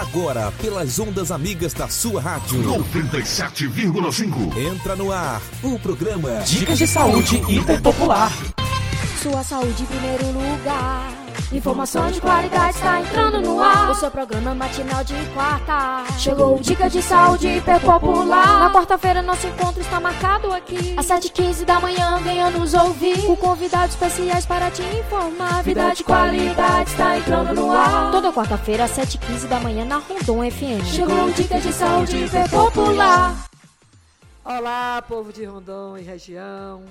[0.00, 2.62] Agora, pelas ondas amigas da sua rádio.
[2.62, 4.54] 97,5.
[4.58, 8.30] Entra no ar o programa Dicas de Saúde Hiperpopular.
[9.22, 11.25] Sua saúde em primeiro lugar.
[11.52, 13.90] Informação de qualidade está entrando no ar.
[13.90, 16.04] O seu programa matinal de quarta.
[16.18, 18.60] Chegou o Dica de Saúde Hiper Popular.
[18.60, 20.94] Na quarta-feira, nosso encontro está marcado aqui.
[20.96, 23.22] Às 7h15 da manhã, venha nos ouvir.
[23.26, 25.62] Com convidados especiais para te informar.
[25.62, 28.10] Vida de qualidade está entrando no ar.
[28.10, 30.84] Toda quarta-feira, às 7h15 da manhã, na Rondon FM.
[30.84, 33.46] Chegou o Dica de Saúde Hiper Popular.
[34.44, 36.82] Olá, povo de Rondon e região.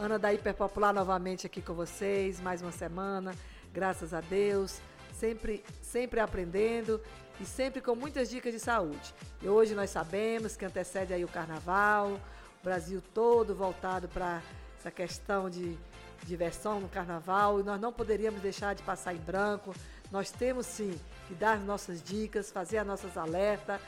[0.00, 3.34] Ana da Hiperpopular novamente aqui com vocês, mais uma semana,
[3.72, 4.80] graças a Deus,
[5.12, 7.00] sempre, sempre aprendendo
[7.40, 9.14] e sempre com muitas dicas de saúde.
[9.42, 12.12] E hoje nós sabemos que antecede aí o carnaval,
[12.60, 14.42] o Brasil todo voltado para
[14.78, 15.78] essa questão de
[16.24, 19.74] diversão no carnaval e nós não poderíamos deixar de passar em branco.
[20.10, 20.98] Nós temos sim
[21.28, 23.80] que dar as nossas dicas, fazer as nossas alertas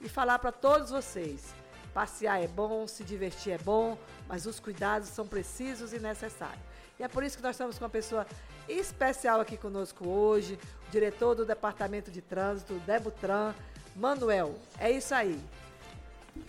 [0.00, 1.54] e falar para todos vocês.
[1.94, 6.62] Passear é bom, se divertir é bom, mas os cuidados são precisos e necessários.
[6.98, 8.26] E é por isso que nós estamos com uma pessoa
[8.70, 13.52] especial aqui conosco hoje, o diretor do Departamento de Trânsito, Debutran,
[13.96, 14.54] Manuel.
[14.78, 15.38] É isso aí.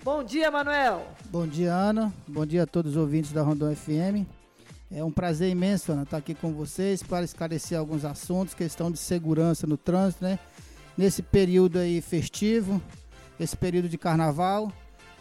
[0.04, 1.08] Bom dia, Manuel.
[1.26, 2.14] Bom dia, Ana.
[2.28, 4.28] Bom dia a todos os ouvintes da Rondon FM.
[4.92, 8.98] É um prazer imenso, Ana, estar aqui com vocês para esclarecer alguns assuntos, questão de
[8.98, 10.38] segurança no trânsito, né?
[10.98, 12.82] Nesse período aí festivo,
[13.40, 14.72] esse período de carnaval.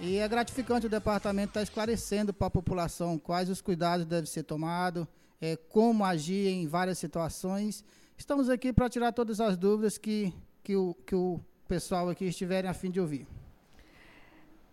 [0.01, 4.43] E é gratificante o departamento estar esclarecendo para a população quais os cuidados devem ser
[4.43, 5.07] tomados,
[5.41, 7.85] é, como agir em várias situações.
[8.17, 12.71] Estamos aqui para tirar todas as dúvidas que, que, o, que o pessoal aqui estiverem
[12.71, 13.27] a fim de ouvir.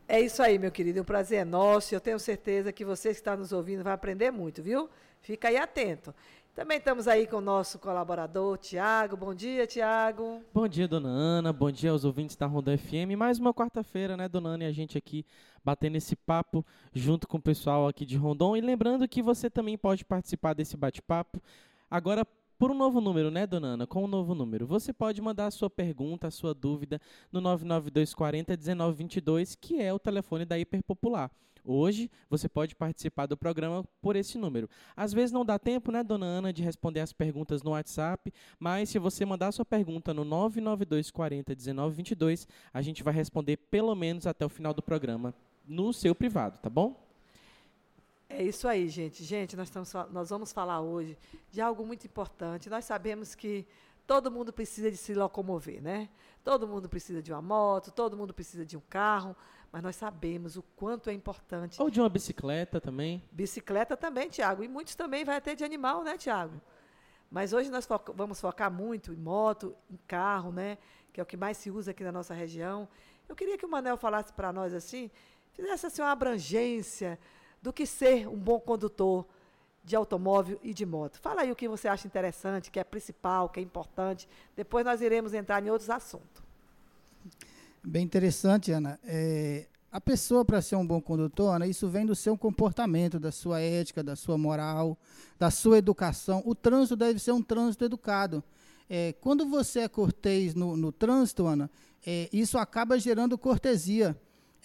[0.07, 1.01] É isso aí, meu querido.
[1.01, 1.93] O prazer é nosso.
[1.93, 4.89] Eu tenho certeza que você que está nos ouvindo vai aprender muito, viu?
[5.21, 6.13] Fica aí atento.
[6.58, 9.16] Também estamos aí com o nosso colaborador, Tiago.
[9.16, 10.41] Bom dia, Tiago.
[10.52, 11.53] Bom dia, dona Ana.
[11.53, 13.16] Bom dia aos ouvintes da Ronda FM.
[13.16, 14.63] Mais uma quarta-feira, né, dona Ana?
[14.63, 15.23] E a gente aqui
[15.63, 18.57] batendo esse papo junto com o pessoal aqui de Rondon.
[18.57, 21.40] E lembrando que você também pode participar desse bate-papo.
[21.91, 22.25] Agora,
[22.57, 23.88] por um novo número, né, dona Ana?
[23.88, 24.66] Com um novo número.
[24.66, 27.00] Você pode mandar a sua pergunta, a sua dúvida
[27.31, 31.31] no 99240 1922, que é o telefone da Hiperpopular.
[31.63, 34.69] Hoje você pode participar do programa por esse número.
[34.95, 38.89] Às vezes não dá tempo, né, dona Ana, de responder as perguntas no WhatsApp, mas
[38.89, 43.94] se você mandar sua pergunta no 992 40 19 22, a gente vai responder pelo
[43.95, 45.34] menos até o final do programa
[45.68, 47.06] no seu privado, tá bom?
[48.29, 49.23] É isso aí, gente.
[49.23, 51.17] Gente, nós, estamos, nós vamos falar hoje
[51.49, 52.69] de algo muito importante.
[52.69, 53.65] Nós sabemos que
[54.05, 56.09] todo mundo precisa de se locomover, né?
[56.43, 59.35] Todo mundo precisa de uma moto, todo mundo precisa de um carro,
[59.71, 61.81] mas nós sabemos o quanto é importante.
[61.81, 63.23] Ou de uma bicicleta também.
[63.31, 64.63] Bicicleta também, Tiago.
[64.63, 66.59] E muitos também vai ter de animal, né, Tiago?
[67.29, 70.77] Mas hoje nós foca vamos focar muito em moto, em carro, né?
[71.13, 72.88] Que é o que mais se usa aqui na nossa região.
[73.27, 75.11] Eu queria que o Manel falasse para nós assim,
[75.51, 77.19] fizesse assim uma abrangência
[77.62, 79.25] do que ser um bom condutor
[79.84, 81.18] de automóvel e de moto.
[81.19, 84.28] Fala aí o que você acha interessante, que é principal, que é importante.
[84.56, 86.44] Depois nós iremos entrar em outros assuntos.
[87.84, 89.00] Bem interessante, Ana.
[89.06, 93.31] É, a pessoa, para ser um bom condutor, Ana, isso vem do seu comportamento, da
[93.31, 94.97] sua ética, da sua moral,
[95.39, 96.44] da sua educação.
[96.45, 98.44] O trânsito deve ser um trânsito educado.
[98.89, 101.69] É, quando você é cortês no, no trânsito, Ana,
[102.06, 104.16] é, isso acaba gerando cortesia.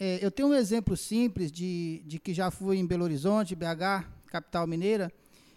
[0.05, 4.05] É, eu tenho um exemplo simples de, de que já fui em Belo Horizonte, BH,
[4.27, 5.13] capital mineira,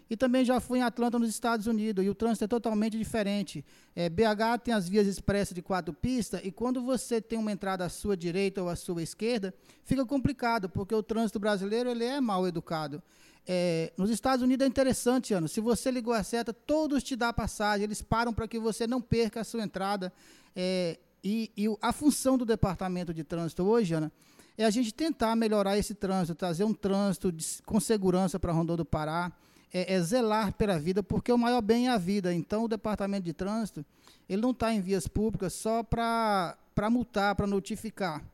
[0.08, 3.64] e também já fui em Atlanta, nos Estados Unidos, e o trânsito é totalmente diferente.
[3.92, 7.84] É, BH tem as vias expressas de quatro pistas, e quando você tem uma entrada
[7.84, 9.52] à sua direita ou à sua esquerda,
[9.82, 13.02] fica complicado, porque o trânsito brasileiro ele é mal educado.
[13.44, 15.48] É, nos Estados Unidos é interessante, Ano.
[15.48, 19.02] Se você ligou a seta, todos te dão passagem, eles param para que você não
[19.02, 20.12] perca a sua entrada.
[20.54, 24.12] É, e, e, a função do departamento de trânsito hoje, Ana,
[24.56, 28.78] é a gente tentar melhorar esse trânsito, trazer um trânsito de, com segurança para Rondônia
[28.78, 29.30] do Pará
[29.72, 32.32] é, é, zelar pela vida, porque o maior bem é a vida.
[32.32, 33.84] Então, o departamento de trânsito,
[34.28, 36.56] ele não está em vias públicas só para
[36.90, 38.24] multar, para notificar.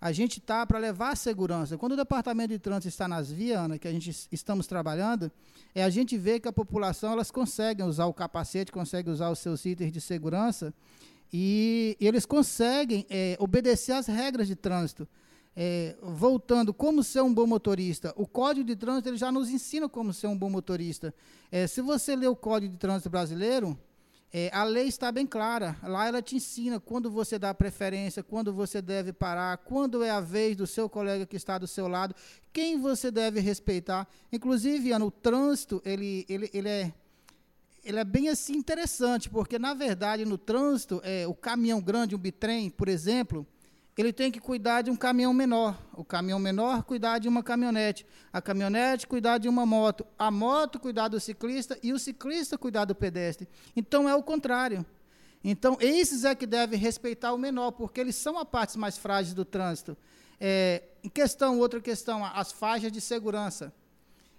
[0.00, 1.76] A gente está para levar a segurança.
[1.76, 5.32] Quando o departamento de trânsito está nas vias, Ana, que a gente estamos trabalhando,
[5.74, 9.38] é a gente vê que a população elas conseguem usar o capacete, conseguem usar os
[9.38, 10.72] seus itens de segurança
[11.32, 15.08] e, e eles conseguem é, obedecer às regras de trânsito
[15.56, 18.12] é, voltando, como ser um bom motorista.
[18.14, 21.14] O Código de Trânsito ele já nos ensina como ser um bom motorista.
[21.50, 23.78] É, se você ler o Código de Trânsito brasileiro,
[24.30, 25.74] é, a lei está bem clara.
[25.82, 30.20] Lá ela te ensina quando você dá preferência, quando você deve parar, quando é a
[30.20, 32.14] vez do seu colega que está do seu lado,
[32.52, 34.06] quem você deve respeitar.
[34.30, 36.92] Inclusive, no trânsito, ele, ele, ele é
[37.82, 42.18] ele é bem assim interessante, porque na verdade no trânsito, é, o caminhão grande, um
[42.18, 43.46] bitrem, por exemplo,
[43.96, 45.76] ele tem que cuidar de um caminhão menor.
[45.94, 48.04] O caminhão menor cuidar de uma caminhonete.
[48.30, 50.06] A caminhonete cuidar de uma moto.
[50.18, 53.48] A moto cuidar do ciclista e o ciclista cuidar do pedestre.
[53.74, 54.84] Então é o contrário.
[55.42, 59.34] Então, esses é que devem respeitar o menor, porque eles são a parte mais frágil
[59.34, 59.96] do trânsito.
[60.40, 63.72] É, em questão, outra questão, as faixas de segurança.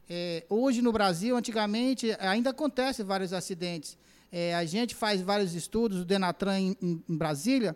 [0.10, 3.98] É, hoje no Brasil, antigamente, ainda acontecem vários acidentes.
[4.32, 7.76] É, a gente faz vários estudos, o Denatran em, em Brasília,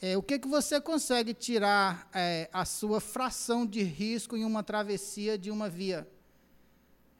[0.00, 4.62] é, o que, que você consegue tirar é, a sua fração de risco em uma
[4.62, 6.06] travessia de uma via?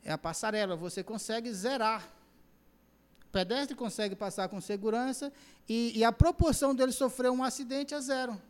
[0.05, 0.77] É a passarela.
[0.77, 2.09] Você consegue zerar.
[3.27, 5.33] O pedestre consegue passar com segurança
[5.69, 8.41] e, e a proporção dele sofrer um acidente é zero.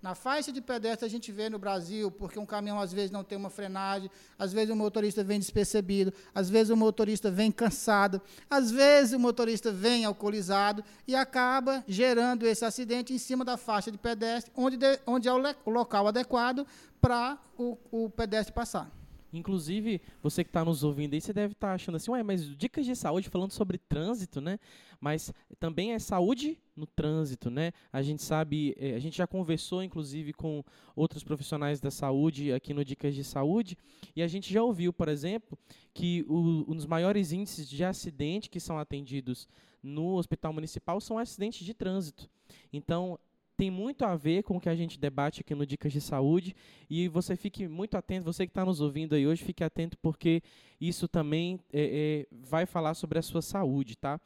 [0.00, 3.24] Na faixa de pedestre a gente vê no Brasil, porque um caminhão às vezes não
[3.24, 4.08] tem uma frenagem,
[4.38, 9.18] às vezes o motorista vem despercebido, às vezes o motorista vem cansado, às vezes o
[9.18, 14.76] motorista vem alcoolizado e acaba gerando esse acidente em cima da faixa de pedestre, onde,
[14.76, 16.64] de, onde é o, le, o local adequado
[17.00, 18.97] para o, o pedestre passar.
[19.32, 22.56] Inclusive, você que está nos ouvindo aí, você deve estar tá achando assim, ué, mas
[22.56, 24.58] dicas de saúde falando sobre trânsito, né?
[25.00, 27.72] Mas também é saúde no trânsito, né?
[27.92, 30.64] A gente sabe, eh, a gente já conversou, inclusive, com
[30.96, 33.76] outros profissionais da saúde aqui no Dicas de Saúde,
[34.16, 35.58] e a gente já ouviu, por exemplo,
[35.92, 39.46] que o, um dos maiores índices de acidente que são atendidos
[39.82, 42.28] no hospital municipal são acidentes de trânsito.
[42.72, 43.18] Então,
[43.58, 46.54] tem muito a ver com o que a gente debate aqui no Dicas de Saúde.
[46.88, 50.40] E você fique muito atento, você que está nos ouvindo aí hoje, fique atento porque
[50.80, 54.20] isso também é, é, vai falar sobre a sua saúde, tá?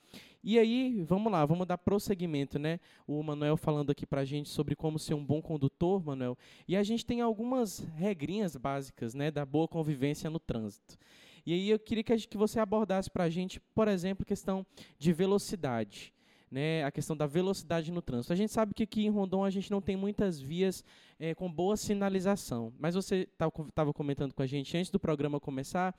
[0.44, 2.78] E aí, vamos lá, vamos dar prosseguimento, né?
[3.06, 6.36] O Manuel falando aqui para a gente sobre como ser um bom condutor, Manuel.
[6.68, 10.98] E a gente tem algumas regrinhas básicas, né, da boa convivência no trânsito.
[11.46, 14.66] E aí eu queria que, gente, que você abordasse para a gente, por exemplo, questão
[14.98, 16.12] de velocidade
[16.52, 18.30] né, a questão da velocidade no trânsito.
[18.30, 20.84] A gente sabe que aqui em Rondon a gente não tem muitas vias
[21.18, 25.94] é, com boa sinalização, mas você estava comentando com a gente antes do programa começar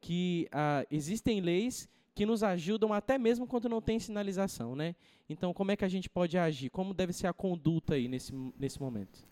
[0.00, 4.96] que ah, existem leis que nos ajudam até mesmo quando não tem sinalização, né?
[5.28, 6.70] Então, como é que a gente pode agir?
[6.70, 9.24] Como deve ser a conduta aí nesse, nesse momento?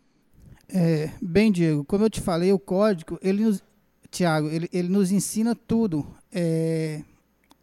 [0.68, 3.64] É, bem, Diego, como eu te falei, o código, ele nos,
[4.10, 6.06] Tiago, ele, ele nos ensina tudo.
[6.30, 7.02] É,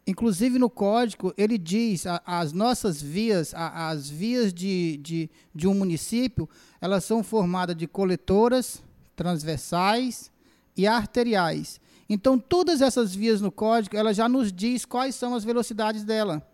[0.06, 5.66] Inclusive no código ele diz a, as nossas vias, a, as vias de, de, de
[5.66, 6.48] um município,
[6.80, 8.82] elas são formadas de coletoras,
[9.16, 10.30] transversais
[10.76, 11.80] e arteriais.
[12.08, 16.46] Então todas essas vias no código, ela já nos diz quais são as velocidades dela.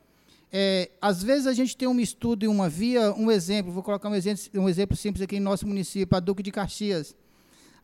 [0.53, 4.09] É, às vezes a gente tem um estudo em uma via, um exemplo, vou colocar
[4.09, 7.15] um exemplo, um exemplo simples aqui em nosso município, a Duque de Caxias.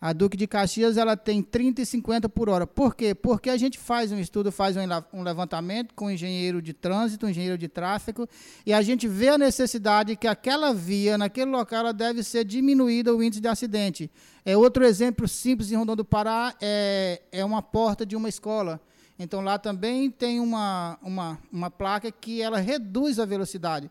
[0.00, 2.66] A Duque de Caxias ela tem 30 e 50 por hora.
[2.66, 3.14] Por quê?
[3.14, 4.76] Porque a gente faz um estudo, faz
[5.12, 8.28] um levantamento com o engenheiro de trânsito, um engenheiro de tráfego,
[8.64, 13.14] e a gente vê a necessidade que aquela via, naquele local, ela deve ser diminuída
[13.14, 14.10] o índice de acidente.
[14.44, 18.80] É outro exemplo simples em Rondônia do Pará é, é uma porta de uma escola.
[19.18, 23.90] Então lá também tem uma, uma, uma placa que ela reduz a velocidade.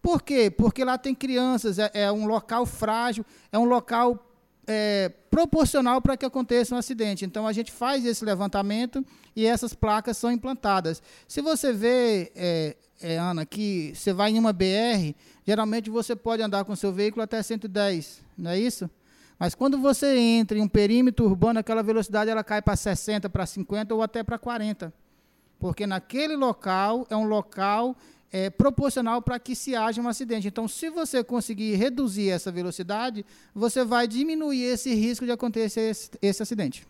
[0.00, 0.50] Por quê?
[0.50, 4.29] Porque lá tem crianças, é, é um local frágil, é um local
[4.72, 7.24] é, proporcional para que aconteça um acidente.
[7.24, 11.02] Então a gente faz esse levantamento e essas placas são implantadas.
[11.26, 15.12] Se você vê, é, é, Ana, que você vai em uma BR,
[15.44, 18.88] geralmente você pode andar com seu veículo até 110, não é isso?
[19.36, 23.46] Mas quando você entra em um perímetro urbano, aquela velocidade ela cai para 60, para
[23.46, 24.92] 50 ou até para 40.
[25.60, 27.94] Porque naquele local é um local
[28.32, 30.48] é, proporcional para que se haja um acidente.
[30.48, 33.24] Então, se você conseguir reduzir essa velocidade,
[33.54, 36.86] você vai diminuir esse risco de acontecer esse, esse acidente.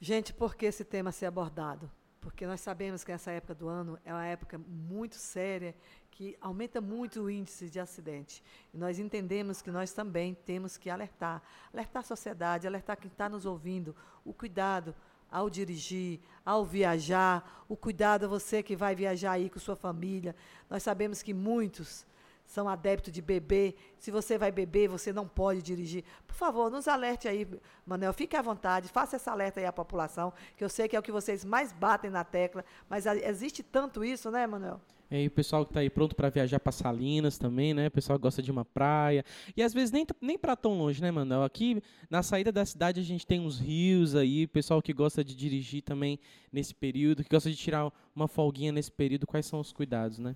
[0.00, 1.90] Gente, por que esse tema ser abordado?
[2.22, 5.74] Porque nós sabemos que essa época do ano é uma época muito séria,
[6.10, 8.42] que aumenta muito o índice de acidente.
[8.72, 11.42] E nós entendemos que nós também temos que alertar,
[11.72, 13.94] alertar a sociedade, alertar quem está nos ouvindo,
[14.24, 14.94] o cuidado,
[15.32, 20.36] ao dirigir, ao viajar, o cuidado a você que vai viajar aí com sua família.
[20.68, 22.06] Nós sabemos que muitos
[22.44, 23.74] são adeptos de beber.
[23.98, 26.04] Se você vai beber, você não pode dirigir.
[26.26, 27.48] Por favor, nos alerte aí,
[27.86, 28.12] Manel.
[28.12, 31.02] Fique à vontade, faça essa alerta aí à população, que eu sei que é o
[31.02, 34.80] que vocês mais batem na tecla, mas existe tanto isso, né, Manel?
[35.20, 37.88] E o pessoal que está aí pronto para viajar para Salinas também, né?
[37.88, 39.22] O pessoal gosta de uma praia.
[39.54, 41.42] E às vezes nem, nem para tão longe, né, Manuel?
[41.42, 45.36] Aqui na saída da cidade a gente tem uns rios aí, pessoal que gosta de
[45.36, 46.18] dirigir também
[46.50, 49.26] nesse período, que gosta de tirar uma folguinha nesse período.
[49.26, 50.34] Quais são os cuidados, né?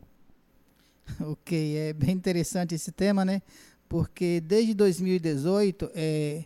[1.21, 3.41] Ok, é bem interessante esse tema, né?
[3.89, 6.45] Porque desde 2018, é,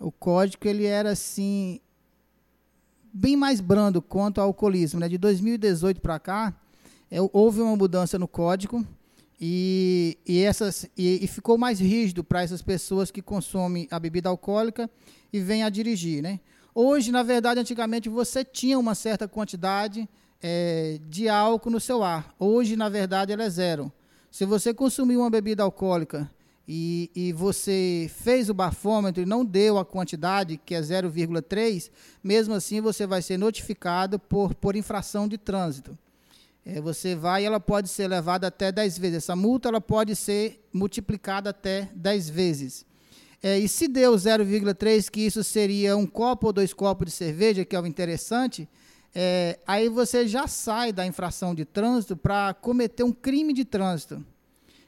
[0.00, 1.80] o código ele era assim
[3.12, 5.08] bem mais brando quanto ao alcoolismo, né?
[5.08, 6.60] De 2018 para cá,
[7.32, 8.84] houve uma mudança no código
[9.40, 14.28] e, e, essas, e, e ficou mais rígido para essas pessoas que consomem a bebida
[14.28, 14.88] alcoólica
[15.32, 16.22] e vêm a dirigir.
[16.22, 16.40] Né?
[16.74, 20.08] Hoje, na verdade, antigamente você tinha uma certa quantidade
[20.42, 22.34] é, de álcool no seu ar.
[22.38, 23.92] Hoje, na verdade, ela é zero.
[24.30, 26.30] Se você consumir uma bebida alcoólica
[26.66, 31.90] e, e você fez o bafômetro e não deu a quantidade, que é 0,3,
[32.22, 35.96] mesmo assim você vai ser notificado por, por infração de trânsito.
[36.66, 39.16] É, você vai e ela pode ser levada até 10 vezes.
[39.18, 42.86] Essa multa ela pode ser multiplicada até 10 vezes.
[43.42, 47.64] É, e se deu 0,3, que isso seria um copo ou dois copos de cerveja,
[47.64, 48.66] que é o interessante,
[49.14, 54.24] é, aí você já sai da infração de trânsito para cometer um crime de trânsito.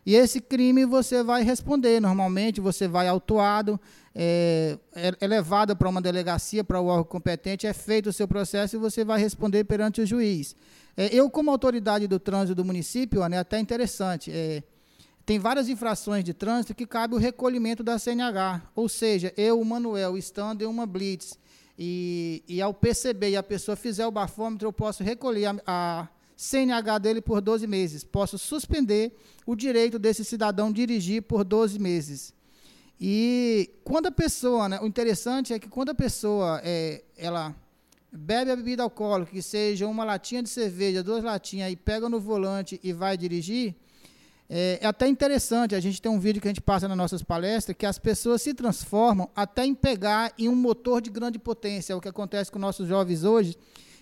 [0.06, 2.00] E esse crime você vai responder.
[2.00, 3.78] Normalmente você vai autuado,
[4.18, 4.78] é,
[5.20, 8.78] é, levado para uma delegacia, para o órgão competente, é feito o seu processo e
[8.78, 10.56] você vai responder perante o juiz.
[10.96, 14.32] É, eu, como autoridade do trânsito do município, é até interessante.
[14.32, 14.62] É,
[15.26, 18.62] tem várias infrações de trânsito que cabe o recolhimento da CNH.
[18.74, 21.38] Ou seja, eu, o Manuel, estando em uma blitz
[21.78, 26.08] e, e ao perceber e a pessoa fizer o bafômetro, eu posso recolher a, a
[26.34, 28.02] CNH dele por 12 meses.
[28.02, 32.35] Posso suspender o direito desse cidadão dirigir por 12 meses.
[33.00, 37.54] E quando a pessoa, né, o interessante é que quando a pessoa é, ela
[38.10, 42.18] bebe a bebida alcoólica, que seja uma latinha de cerveja, duas latinhas, e pega no
[42.18, 43.74] volante e vai dirigir,
[44.48, 47.22] é, é, até interessante, a gente tem um vídeo que a gente passa nas nossas
[47.22, 51.92] palestras, que as pessoas se transformam até em pegar em um motor de grande potência,
[51.92, 53.56] é o que acontece com nossos jovens hoje,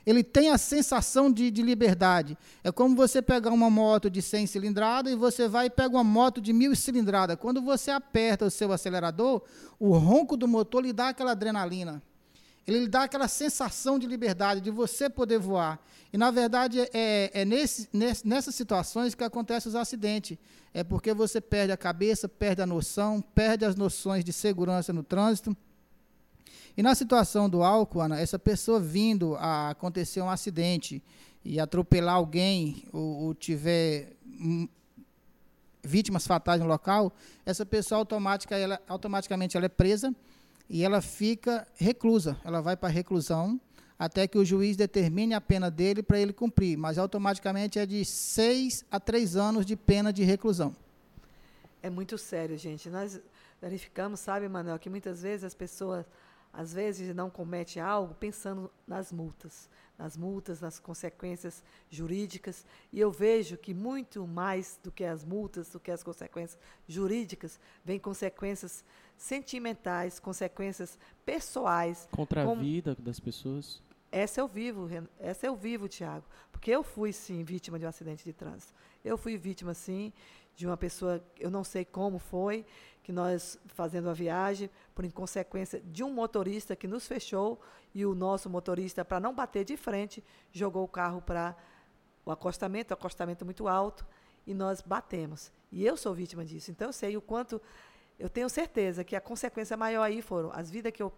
[0.06, 2.36] ele tem a sensação de, de, liberdade.
[2.62, 6.04] É como você pegar uma moto de 100 cilindradas e você vai e pega uma
[6.04, 7.36] moto de 1000 cilindradas.
[7.40, 9.42] Quando você aperta o seu acelerador,
[9.78, 12.02] o ronco do motor lhe dá aquela adrenalina.
[12.66, 15.78] Ele lhe dá aquela sensação de liberdade, de você poder voar.
[16.12, 17.88] E, na verdade, é, é nesse,
[18.24, 20.38] nessas situações que acontecem os acidentes.
[20.72, 25.02] É porque você perde a cabeça, perde a noção, perde as noções de segurança no
[25.02, 25.54] trânsito.
[26.76, 31.02] E na situação do álcool, Ana, essa pessoa vindo a acontecer um acidente
[31.44, 34.68] e atropelar alguém ou, ou tiver hum,
[35.82, 37.12] vítimas fatais no local,
[37.46, 40.14] essa pessoa automática, ela, automaticamente ela é presa
[40.68, 42.36] e ela fica reclusa.
[42.44, 43.60] Ela vai para reclusão
[43.96, 48.04] até que o juiz determine a pena dele para ele cumprir, mas automaticamente é de
[48.04, 50.74] seis a três anos de pena de reclusão.
[51.80, 52.88] É muito sério, gente.
[52.88, 53.20] Nós
[53.60, 56.04] verificamos, sabe, Manuel, que muitas vezes as pessoas
[56.54, 59.68] às vezes não comete algo pensando nas multas,
[59.98, 65.68] nas multas, nas consequências jurídicas, e eu vejo que muito mais do que as multas,
[65.70, 68.84] do que as consequências jurídicas, vem consequências
[69.16, 72.08] sentimentais, consequências pessoais.
[72.10, 73.82] Contra a vida das pessoas.
[74.10, 78.24] Essa eu vivo, essa eu vivo, Tiago, porque eu fui sim vítima de um acidente
[78.24, 78.72] de trânsito.
[79.04, 80.12] Eu fui vítima sim
[80.54, 82.64] de uma pessoa, eu não sei como foi,
[83.02, 87.60] que nós fazendo a viagem, por inconsequência de um motorista que nos fechou
[87.94, 91.56] e o nosso motorista, para não bater de frente, jogou o carro para
[92.24, 94.06] o acostamento, acostamento muito alto,
[94.46, 95.52] e nós batemos.
[95.70, 96.70] E eu sou vítima disso.
[96.70, 97.60] Então eu sei o quanto
[98.18, 101.12] eu tenho certeza que a consequência maior aí foram as vidas que eu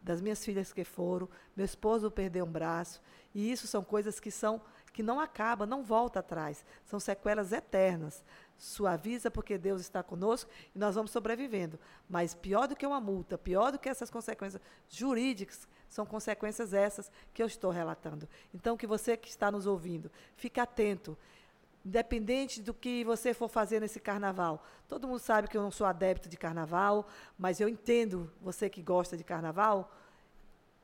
[0.00, 3.00] das minhas filhas que foram, meu esposo perdeu um braço,
[3.34, 4.60] e isso são coisas que são
[4.92, 6.64] que não acaba, não volta atrás.
[6.84, 8.24] São sequelas eternas.
[8.58, 11.78] Suaviza porque Deus está conosco e nós vamos sobrevivendo.
[12.08, 17.10] Mas pior do que uma multa, pior do que essas consequências jurídicas, são consequências essas
[17.32, 18.28] que eu estou relatando.
[18.52, 21.16] Então, que você que está nos ouvindo, fique atento.
[21.84, 24.64] Independente do que você for fazer nesse carnaval.
[24.88, 27.06] Todo mundo sabe que eu não sou adepto de carnaval,
[27.38, 29.92] mas eu entendo você que gosta de carnaval.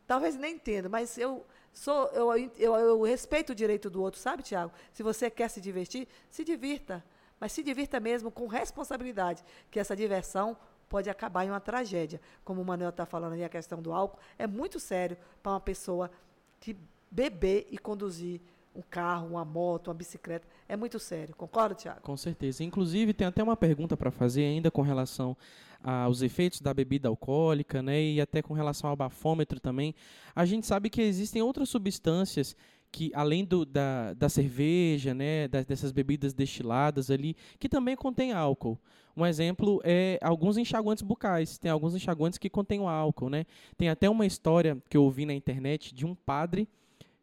[0.06, 4.42] Talvez nem entenda, mas eu Sou, eu, eu, eu respeito o direito do outro, sabe,
[4.42, 4.72] Tiago?
[4.92, 7.04] Se você quer se divertir, se divirta.
[7.40, 10.56] Mas se divirta mesmo com responsabilidade, que essa diversão
[10.88, 12.20] pode acabar em uma tragédia.
[12.44, 15.60] Como o Manuel está falando aí, a questão do álcool, é muito sério para uma
[15.60, 16.10] pessoa
[16.58, 16.76] que
[17.10, 18.40] beber e conduzir
[18.74, 20.46] um carro, uma moto, uma bicicleta.
[20.68, 21.34] É muito sério.
[21.34, 22.00] Concorda, Tiago?
[22.02, 22.62] Com certeza.
[22.62, 25.36] Inclusive, tem até uma pergunta para fazer ainda com relação
[25.82, 29.94] aos efeitos da bebida alcoólica, né, e até com relação ao bafômetro também.
[30.36, 32.54] A gente sabe que existem outras substâncias
[32.92, 38.32] que além do, da, da cerveja, né, das, dessas bebidas destiladas ali, que também contém
[38.32, 38.78] álcool.
[39.16, 41.58] Um exemplo é alguns enxaguantes bucais.
[41.58, 43.44] Tem alguns enxaguantes que contêm o álcool, né?
[43.76, 46.68] Tem até uma história que eu ouvi na internet de um padre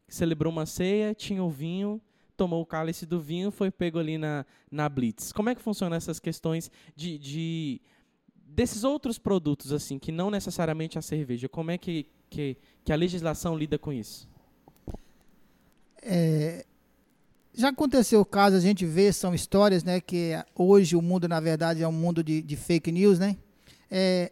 [0.08, 2.02] que celebrou uma ceia, tinha o vinho,
[2.36, 5.32] tomou o cálice do vinho, foi pego ali na, na blitz.
[5.32, 7.82] Como é que funcionam essas questões de, de
[8.46, 12.96] desses outros produtos, assim, que não necessariamente a cerveja, como é que, que, que a
[12.96, 14.30] legislação lida com isso?
[16.02, 16.66] É,
[17.54, 20.00] já aconteceu o caso, a gente vê, são histórias, né?
[20.00, 23.36] Que hoje o mundo, na verdade, é um mundo de, de fake news, né?
[23.90, 24.32] É,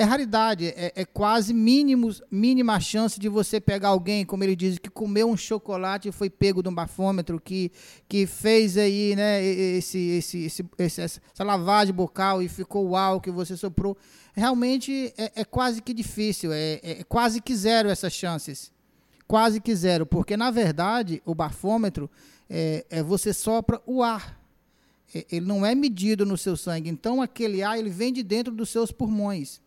[0.00, 4.78] é raridade, é, é, quase mínimos, mínima chance de você pegar alguém, como ele diz,
[4.78, 7.70] que comeu um chocolate e foi pego de um bafômetro, que,
[8.08, 13.58] que fez aí, né, esse, esse, esse, essa lavagem bucal e ficou álcool que você
[13.58, 13.94] soprou.
[14.32, 18.72] Realmente é, é quase que difícil, é, é quase que zero essas chances.
[19.30, 22.10] Quase que zero, porque na verdade o bafômetro
[22.48, 24.36] é, é você sopra o ar.
[25.14, 26.90] É, ele não é medido no seu sangue.
[26.90, 29.60] Então aquele ar ele vem de dentro dos seus pulmões.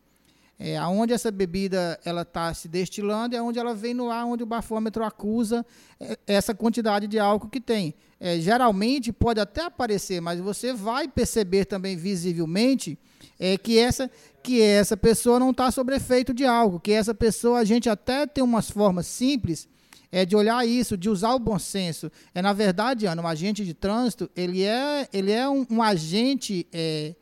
[0.59, 4.43] É, aonde essa bebida ela está se destilando é onde ela vem no ar, onde
[4.43, 5.65] o bafômetro acusa
[5.99, 7.93] é, essa quantidade de álcool que tem.
[8.19, 12.97] É, geralmente pode até aparecer, mas você vai perceber também visivelmente
[13.39, 14.09] é, que essa
[14.41, 18.27] que essa pessoa não está sob efeito de álcool, que essa pessoa a gente até
[18.27, 19.69] tem umas formas simples
[20.13, 22.11] é de olhar isso, de usar o bom senso.
[22.35, 26.67] É na verdade, Ana, um agente de trânsito, ele é, ele é um, um agente,
[26.71, 27.15] é,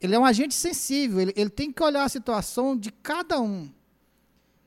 [0.00, 1.20] ele é um agente sensível.
[1.20, 3.68] Ele, ele tem que olhar a situação de cada um.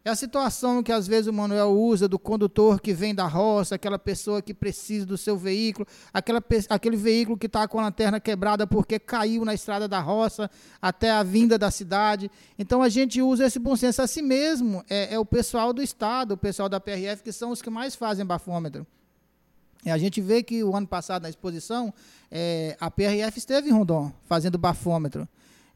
[0.03, 3.75] É a situação que às vezes o Manuel usa do condutor que vem da roça,
[3.75, 8.19] aquela pessoa que precisa do seu veículo, aquela, aquele veículo que está com a lanterna
[8.19, 10.49] quebrada porque caiu na estrada da roça
[10.81, 12.31] até a vinda da cidade.
[12.57, 14.01] Então a gente usa esse bom senso.
[14.01, 17.61] Assim mesmo é, é o pessoal do Estado, o pessoal da PRF, que são os
[17.61, 18.87] que mais fazem bafômetro.
[19.85, 21.93] E a gente vê que o ano passado, na exposição,
[22.29, 25.27] é, a PRF esteve em Rondon fazendo bafômetro.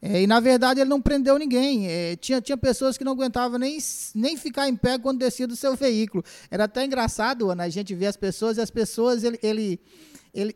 [0.02, 1.88] É, e na verdade ele não prendeu ninguém.
[1.88, 3.78] É, tinha, tinha pessoas que não aguentavam nem,
[4.14, 6.24] nem ficar em pé quando descia do seu veículo.
[6.52, 9.80] Era até engraçado, Ana, a gente vê as pessoas e as pessoas ele, ele,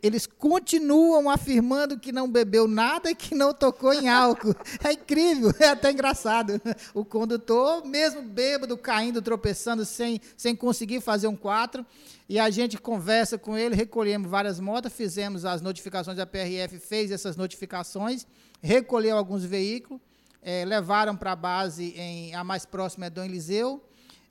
[0.04, 4.56] eles continuam afirmando que não bebeu nada e que não tocou em álcool.
[4.84, 6.62] É incrível, é até engraçado.
[6.94, 11.86] O condutor, mesmo bêbado, caindo, tropeçando, sem, sem conseguir fazer um quatro.
[12.28, 17.12] E a gente conversa com ele, recolhemos várias motos, fizemos as notificações, a PRF fez
[17.12, 18.26] essas notificações
[18.62, 20.02] recolheu alguns veículos,
[20.42, 23.84] é, levaram para a base em a mais próxima é Dom Eliseu,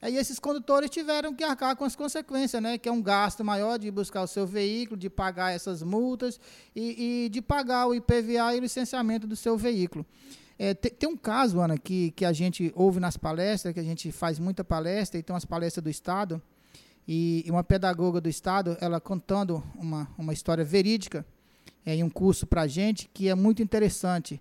[0.02, 2.78] e esses condutores tiveram que arcar com as consequências, né?
[2.78, 6.38] Que é um gasto maior de buscar o seu veículo, de pagar essas multas
[6.74, 10.06] e, e de pagar o IPVA e o licenciamento do seu veículo.
[10.56, 13.84] É, tem, tem, um caso, Ana, que, que a gente ouve nas palestras, que a
[13.84, 16.40] gente faz muita palestra, e tem umas palestras do Estado,
[17.06, 21.24] e, e uma pedagoga do Estado, ela contando uma, uma história verídica,
[21.86, 24.40] é, em um curso para a gente que é muito interessante.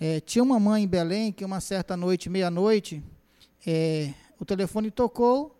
[0.00, 3.02] É, tinha uma mãe em Belém que uma certa noite, meia-noite,
[3.66, 5.58] é, o telefone tocou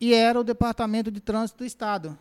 [0.00, 2.18] e era o Departamento de Trânsito do Estado.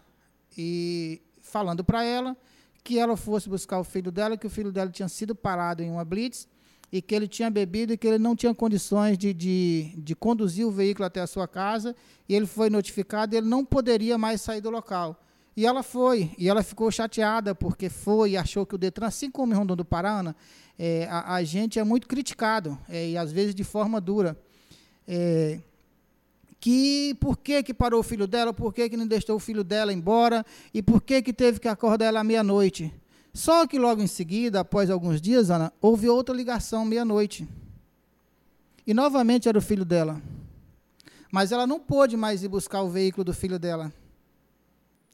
[0.57, 2.37] E falando para ela
[2.83, 5.89] que ela fosse buscar o filho dela, que o filho dela tinha sido parado em
[5.89, 6.47] uma blitz
[6.91, 10.67] e que ele tinha bebido e que ele não tinha condições de, de, de conduzir
[10.67, 11.95] o veículo até a sua casa,
[12.29, 15.19] e ele foi notificado e ele não poderia mais sair do local.
[15.57, 19.31] E ela foi, e ela ficou chateada porque foi e achou que o Detran, assim
[19.31, 20.35] como em Rondon do Paraná,
[20.77, 24.37] é, a, a, gente é muito criticado, é, e às vezes de forma dura.
[25.07, 25.59] É,
[26.63, 29.65] que por que, que parou o filho dela, por que, que não deixou o filho
[29.65, 32.89] dela embora, e por que, que teve que acordar ela à meia-noite.
[33.33, 37.45] Só que logo em seguida, após alguns dias, Ana, houve outra ligação meia-noite.
[38.87, 40.21] E novamente era o filho dela.
[41.29, 43.91] Mas ela não pôde mais ir buscar o veículo do filho dela.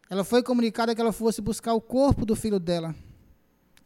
[0.08, 2.94] Ela foi comunicada que ela fosse buscar o corpo do filho dela,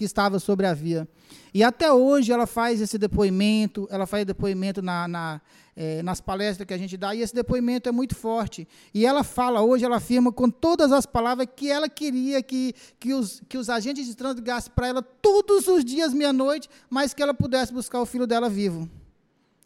[0.03, 1.07] que estava sobre a via.
[1.53, 5.41] E até hoje ela faz esse depoimento, ela faz depoimento na, na
[5.75, 8.67] é, nas palestras que a gente dá, e esse depoimento é muito forte.
[8.93, 13.13] E ela fala, hoje ela afirma com todas as palavras que ela queria que, que,
[13.13, 17.23] os, que os agentes de trânsito ligassem para ela todos os dias, meia-noite, mas que
[17.23, 18.87] ela pudesse buscar o filho dela vivo.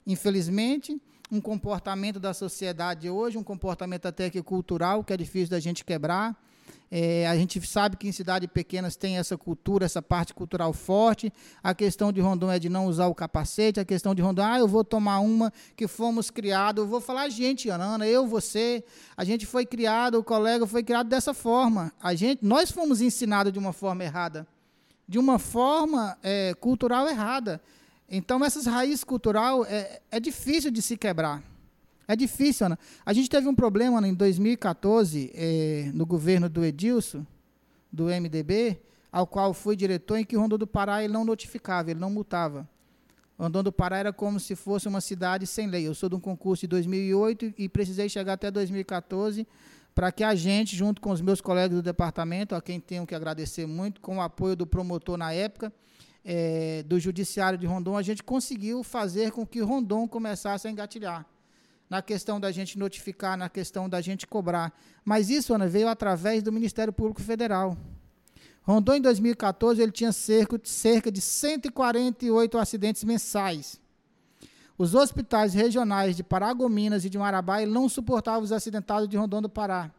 [0.06, 5.60] Infelizmente, um comportamento da sociedade hoje, um comportamento até que cultural, que é difícil da
[5.60, 6.42] gente quebrar.
[6.90, 11.32] É, a gente sabe que em cidades pequenas tem essa cultura, essa parte cultural forte.
[11.62, 13.80] A questão de Rondon é de não usar o capacete.
[13.80, 16.84] A questão de Rondon, ah, eu vou tomar uma que fomos criados.
[16.84, 18.84] Eu vou falar gente, Ana, eu, você.
[19.18, 21.92] A gente foi criado, o colega foi criado dessa forma.
[22.02, 24.48] A gente, nós fomos ensinados de uma forma errada,
[25.08, 27.62] de uma forma é, cultural errada.
[28.10, 31.44] Então, essas raízes cultural é, é difícil de se quebrar.
[32.08, 32.80] É difícil, Ana.
[33.06, 37.26] A gente teve um problema Ana, em 2014, eh, no governo do Edilson,
[37.92, 38.80] do MDB,
[39.12, 42.68] ao qual fui diretor, em que Rondon do Pará ele não notificava, ele não multava.
[43.38, 45.86] Rondon do Pará era como se fosse uma cidade sem lei.
[45.86, 49.46] Eu sou de um concurso de 2008 e precisei chegar até 2014
[49.94, 53.16] para que a gente, junto com os meus colegas do departamento, a quem tenho que
[53.16, 55.74] agradecer muito, com o apoio do promotor na época,
[56.24, 61.26] é, do Judiciário de Rondon, a gente conseguiu fazer com que Rondon começasse a engatilhar.
[61.90, 64.74] Na questão da gente notificar, na questão da gente cobrar.
[65.06, 67.78] Mas isso, Ana, veio através do Ministério Público Federal.
[68.62, 73.80] Rondon, em 2014, ele tinha cerca, cerca de 148 acidentes mensais.
[74.78, 79.50] Os hospitais regionais de Paragominas e de Marabá não suportavam os acidentados de Rondon do
[79.50, 79.90] Pará.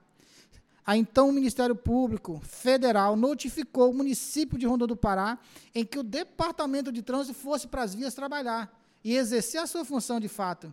[0.86, 5.38] Aí, então, o Ministério Público Federal notificou o município de Rondon do Pará
[5.74, 8.72] em que o Departamento de Trânsito fosse para as vias trabalhar
[9.02, 10.72] e exercer a sua função de fato.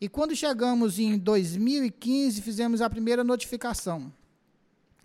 [0.00, 4.12] E quando chegamos em 2015, fizemos a primeira notificação.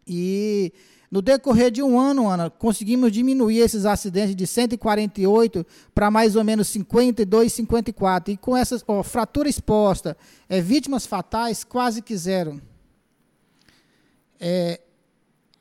[0.05, 0.71] E
[1.09, 6.43] no decorrer de um ano, Ana, conseguimos diminuir esses acidentes de 148 para mais ou
[6.43, 8.33] menos 52, 54.
[8.33, 10.17] E com essas ó, fratura exposta,
[10.49, 12.61] é, vítimas fatais, quase que zero.
[14.39, 14.81] É,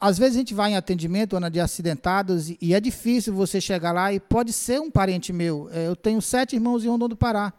[0.00, 3.60] às vezes a gente vai em atendimento, Ana, de acidentados, e, e, é difícil você
[3.60, 5.68] chegar lá e pode ser um parente meu.
[5.70, 7.52] É, eu tenho sete irmãos em Rondon do Pará.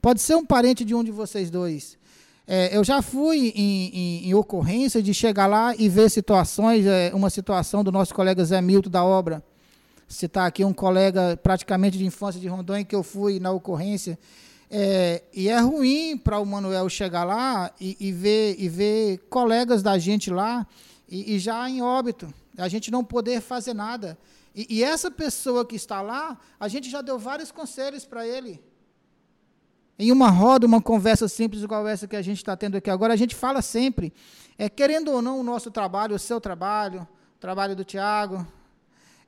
[0.00, 1.98] Pode ser um parente de um de vocês dois.
[2.46, 7.10] É, eu já fui em, em, em, ocorrência de chegar lá e ver situações, é,
[7.12, 9.44] uma situação do nosso colega Zé Milton da obra.
[10.06, 14.18] Citar aqui um colega praticamente de infância de Rondônia que eu fui na ocorrência.
[14.70, 19.82] É, e é ruim para o Manuel chegar lá e, e, ver, e ver colegas
[19.82, 20.66] da gente lá
[21.08, 24.16] e, e, já em óbito, a gente não poder fazer nada.
[24.54, 28.60] E, e essa pessoa que está lá, a gente já deu vários conselhos para ele
[29.98, 33.12] em uma roda, uma conversa simples igual essa que a gente está tendo aqui agora,
[33.14, 34.12] a gente fala sempre,
[34.56, 37.06] é, querendo ou não, o nosso trabalho, o seu trabalho,
[37.36, 38.46] o trabalho do Tiago,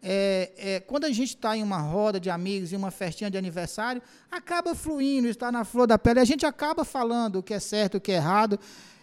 [0.02, 3.37] é, é, quando a gente está em uma roda de amigos, em uma festinha de
[3.37, 7.61] aniversário, acaba fluindo, está na flor da pele, a gente acaba falando o que é
[7.61, 8.59] certo, o que é errado.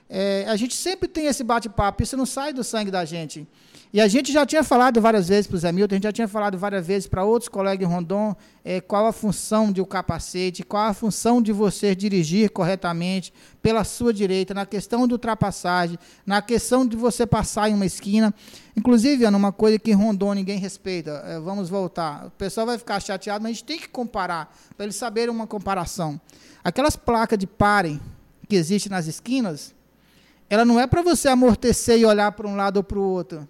[0.09, 3.47] É, a gente sempre tem esse bate-papo, isso não sai do sangue da gente.
[3.91, 6.11] E a gente já tinha falado várias vezes para o Zé Milton, a gente já
[6.11, 9.85] tinha falado várias vezes para outros colegas em Rondon é, qual a função de um
[9.85, 15.97] capacete, qual a função de você dirigir corretamente pela sua direita, na questão de ultrapassagem,
[16.25, 18.33] na questão de você passar em uma esquina.
[18.75, 22.27] Inclusive, Ana, uma coisa que em Rondon ninguém respeita, é, vamos voltar.
[22.27, 25.47] O pessoal vai ficar chateado, mas a gente tem que comparar, para eles saberem uma
[25.47, 26.19] comparação.
[26.61, 28.01] Aquelas placas de parem
[28.49, 29.73] que existem nas esquinas,
[30.49, 33.47] ela não é para você amortecer e olhar para um lado ou para o outro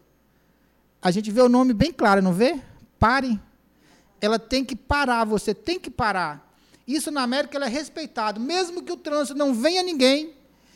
[1.01, 2.59] a gente vê o nome bem claro, não vê?
[2.99, 3.39] Pare.
[4.19, 6.45] Ela tem que parar, você tem que parar.
[6.87, 8.39] Isso na América é respeitado.
[8.39, 10.33] Mesmo que o trânsito não venha ninguém,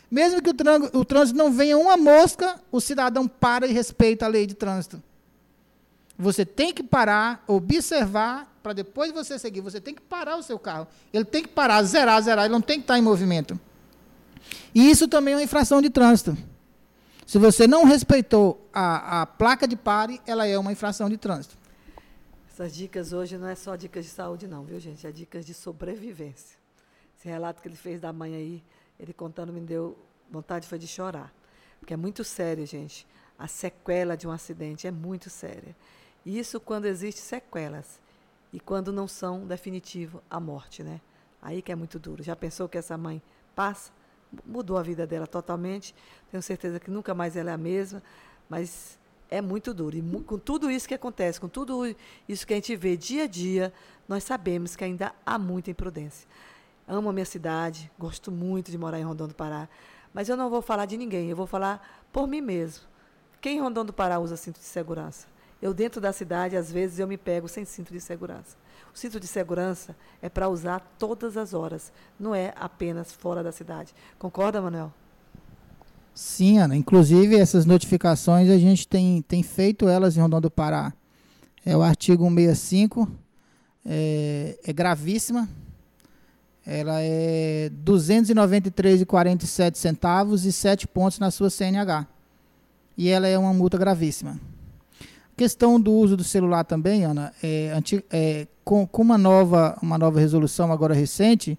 [0.10, 4.30] mesmo que o, o trânsito não venha uma mosca, o cidadão para e respeita a
[4.30, 5.02] lei de trânsito.
[6.18, 9.62] Você tem que parar, observar, para depois você seguir.
[9.62, 10.88] Você tem que parar o seu carro.
[11.12, 12.46] Ele tem que parar, zerar, zerar.
[12.46, 13.60] Ele não tem que estar em movimento.
[14.74, 16.38] E isso também é uma infração de trânsito.
[17.26, 21.56] Se você não respeitou a, a placa de pare, ela é uma infração de trânsito.
[22.50, 25.08] Essas dicas hoje não é só dicas de saúde, não, viu, gente?
[25.08, 26.58] É dicas de sobrevivência.
[27.18, 28.64] Esse relato que ele fez da mãe aí,
[29.00, 29.98] ele contando, me deu
[30.30, 31.34] vontade foi de chorar.
[31.80, 33.08] Porque é muito sério, gente.
[33.38, 35.76] A sequela de um acidente é muito séria.
[36.26, 38.00] Isso quando existem sequelas.
[38.54, 41.00] E quando não são definitivo a morte, né?
[41.42, 42.22] Aí que é muito duro.
[42.22, 43.22] Já pensou que essa mãe
[43.56, 43.92] passa?
[44.46, 45.96] Mudou a vida dela totalmente.
[46.30, 48.02] Tenho certeza que nunca mais ela é a mesma,
[48.50, 48.98] mas
[49.30, 49.96] é muito duro.
[49.96, 51.96] E com tudo isso que acontece, com tudo
[52.28, 53.74] isso que a gente vê dia a dia,
[54.08, 56.28] nós sabemos que ainda há muita imprudência.
[56.88, 59.70] Amo a minha cidade, gosto muito de morar em Rondônia do Pará,
[60.14, 62.86] mas eu não vou falar de ninguém, eu vou falar por mim mesmo.
[63.40, 65.28] Quem em Rondônia do Pará usa cinto de segurança?
[65.62, 68.58] Eu, dentro da cidade, às vezes, eu me pego sem cinto de segurança.
[68.94, 73.52] O cinto de segurança é para usar todas as horas, não é apenas fora da
[73.52, 73.94] cidade.
[74.20, 74.94] Concorda, Manuel?
[76.14, 76.76] Sim, Ana.
[76.76, 80.94] Inclusive, essas notificações a gente tem, tem feito elas em Rondônia do Pará.
[81.66, 83.08] É o artigo 165,
[83.86, 85.48] é, é gravíssima.
[86.66, 92.06] Ela é R$ 293,47 centavos e 7 pontos na sua CNH.
[92.98, 94.40] E ela é uma multa gravíssima.
[95.42, 97.76] Questão do uso do celular também, Ana, é,
[98.12, 101.58] é, com, com, uma, nova, uma nova resolução agora recente,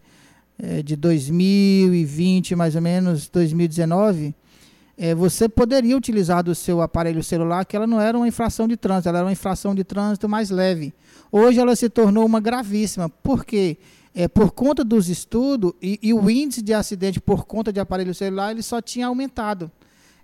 [0.57, 4.37] é, de 2020, mais ou menos, 2019,
[4.97, 8.77] é, você poderia utilizar do seu aparelho celular, que ela não era uma infração de
[8.77, 10.95] trânsito, ela era uma infração de trânsito mais leve.
[11.33, 13.09] Hoje ela se tornou uma gravíssima.
[13.09, 13.79] Por quê?
[14.15, 18.15] É, por conta dos estudos, e, e o índice de acidente por conta de aparelho
[18.15, 19.73] celular, ele só tinha aumentado.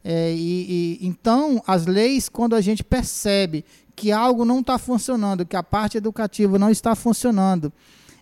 [0.05, 5.45] É, e, e, então, as leis, quando a gente percebe que algo não está funcionando,
[5.45, 7.73] que a parte educativa não está funcionando,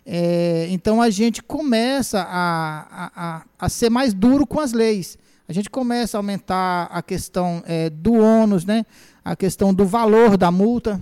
[0.05, 5.17] é, então a gente começa a, a, a, ser mais duro com as leis.
[5.47, 8.85] A gente começa a aumentar a questão é, do ônus, né?
[9.27, 11.01] a questão do valor da multa.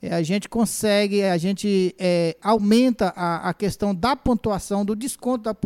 [0.00, 5.42] é, a gente consegue, a gente é, aumenta a, a, questão da pontuação, do desconto
[5.42, 5.56] da,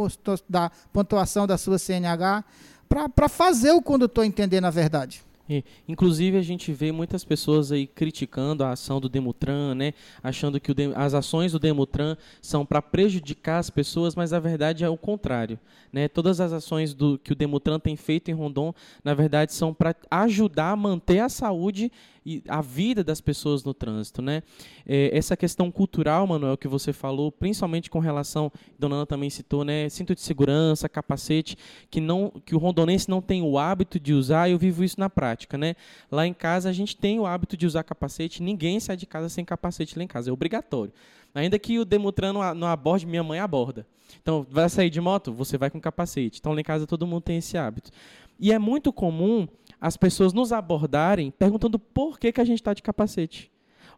[0.49, 2.43] da pontuação da sua CNH,
[2.91, 5.23] para fazer o condutor entender na verdade.
[5.53, 10.61] É, inclusive a gente vê muitas pessoas aí criticando a ação do Demutran, né, achando
[10.61, 14.97] que as ações do Demutran são para prejudicar as pessoas, mas a verdade é o
[14.97, 15.59] contrário.
[15.93, 16.07] Né?
[16.07, 18.73] Todas as ações do, que o Demutran tem feito em Rondon,
[19.03, 21.91] na verdade, são para ajudar a manter a saúde
[22.25, 24.43] e a vida das pessoas no trânsito, né?
[24.87, 29.65] É, essa questão cultural, Manuel, que você falou, principalmente com relação, Dona Ana também citou,
[29.65, 29.89] né?
[29.89, 31.57] Cinto de segurança, capacete,
[31.91, 34.49] que não, que o rondonense não tem o hábito de usar.
[34.49, 35.75] E eu vivo isso na prática, né?
[36.11, 38.43] Lá em casa a gente tem o hábito de usar capacete.
[38.43, 40.93] Ninguém sai de casa sem capacete lá em casa, é obrigatório.
[41.35, 43.87] Ainda que o Demutran não, aborde, minha mãe aborda.
[44.21, 46.39] Então, vai sair de moto, você vai com capacete.
[46.41, 47.91] Então, lá em casa todo mundo tem esse hábito.
[48.39, 49.47] E é muito comum
[49.81, 53.51] as pessoas nos abordarem perguntando por que, que a gente está de capacete.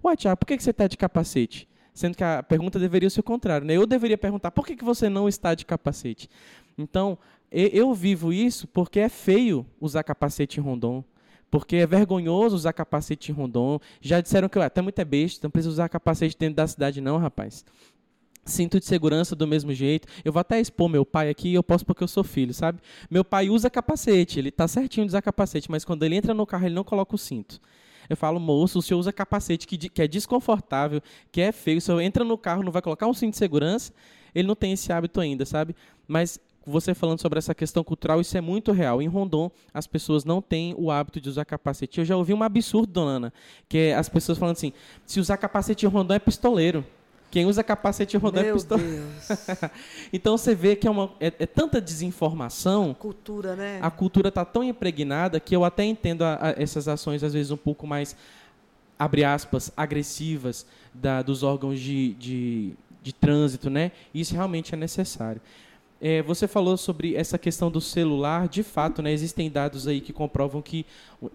[0.05, 1.69] Ué, Tiago, por que, que você está de capacete?
[1.93, 3.67] Sendo que a pergunta deveria ser o contrário.
[3.67, 3.77] Né?
[3.77, 6.29] Eu deveria perguntar por que, que você não está de capacete.
[6.79, 7.19] Então,
[7.51, 11.05] eu vivo isso porque é feio usar capacete em Rondon.
[11.51, 13.79] Porque é vergonhoso usar capacete em Rondon.
[14.01, 17.19] Já disseram que até muito é besta, não precisa usar capacete dentro da cidade, não,
[17.19, 17.63] rapaz.
[18.45, 20.09] Cinto de segurança do mesmo jeito.
[20.25, 22.81] Eu vou até expor meu pai aqui, eu posso porque eu sou filho, sabe?
[23.09, 26.45] Meu pai usa capacete, ele tá certinho de usar capacete, mas quando ele entra no
[26.45, 27.61] carro, ele não coloca o cinto.
[28.09, 31.01] Eu falo, moço, o senhor usa capacete que, que é desconfortável,
[31.31, 31.79] que é feio.
[31.79, 33.93] O senhor entra no carro, não vai colocar um cinto de segurança,
[34.35, 35.75] ele não tem esse hábito ainda, sabe?
[36.09, 39.03] Mas você falando sobre essa questão cultural, isso é muito real.
[39.03, 41.99] Em Rondon, as pessoas não têm o hábito de usar capacete.
[41.99, 43.33] Eu já ouvi um absurdo, dona Ana,
[43.69, 44.73] que é as pessoas falando assim:
[45.07, 46.85] se usar capacete em Rondon é pistoleiro.
[47.33, 48.83] Quem usa capacete rodando é pistola.
[50.13, 52.93] então você vê que é, uma, é, é, tanta desinformação.
[52.93, 53.79] Cultura, né?
[53.81, 57.51] A cultura está tão impregnada que eu até entendo a, a, essas ações, às vezes,
[57.51, 58.15] um pouco mais,
[58.99, 63.93] abre aspas, agressivas da, dos órgãos de, de, de trânsito, né?
[64.13, 65.41] Isso realmente é necessário.
[66.05, 70.13] É, você falou sobre essa questão do celular, de fato, né, existem dados aí que
[70.13, 70.85] comprovam que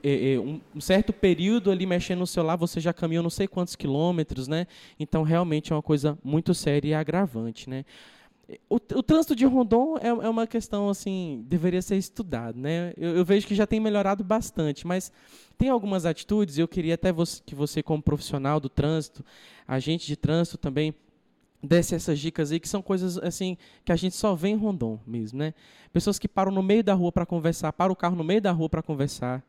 [0.03, 3.77] é, é, um, certo período ali mexendo no celular você já caminhou não sei quantos
[3.77, 4.67] quilômetros, né?
[4.99, 7.85] Então realmente é uma coisa muito séria e agravante, né?
[8.69, 12.93] O, o trânsito de Rondon é, é, uma questão assim deveria ser estudado, né?
[12.97, 15.13] Eu, eu, vejo que já tem melhorado bastante, mas
[15.57, 16.57] tem algumas atitudes.
[16.57, 19.23] Eu queria até você, que você como profissional do trânsito,
[19.65, 20.93] agente de trânsito também
[21.61, 24.99] desse essas dicas aí que são coisas assim que a gente só vê em Rondon
[25.05, 25.53] mesmo, né?
[25.91, 28.51] Pessoas que param no meio da rua para conversar, param o carro no meio da
[28.51, 29.43] rua para conversar,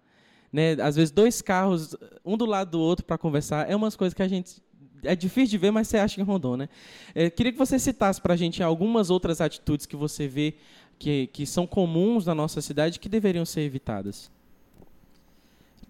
[0.52, 0.72] né?
[0.80, 1.94] Às vezes dois carros
[2.24, 4.62] um do lado do outro para conversar, é umas coisas que a gente
[5.02, 6.68] é difícil de ver, mas você acha em Rondon, né?
[7.14, 10.54] É, queria que você citasse para a gente algumas outras atitudes que você vê
[10.98, 14.30] que, que são comuns na nossa cidade que deveriam ser evitadas.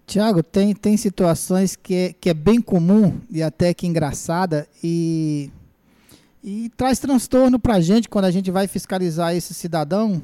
[0.05, 5.51] Tiago, tem, tem situações que é, que é bem comum e até que engraçada e
[6.43, 10.21] e traz transtorno para a gente quando a gente vai fiscalizar esse cidadão.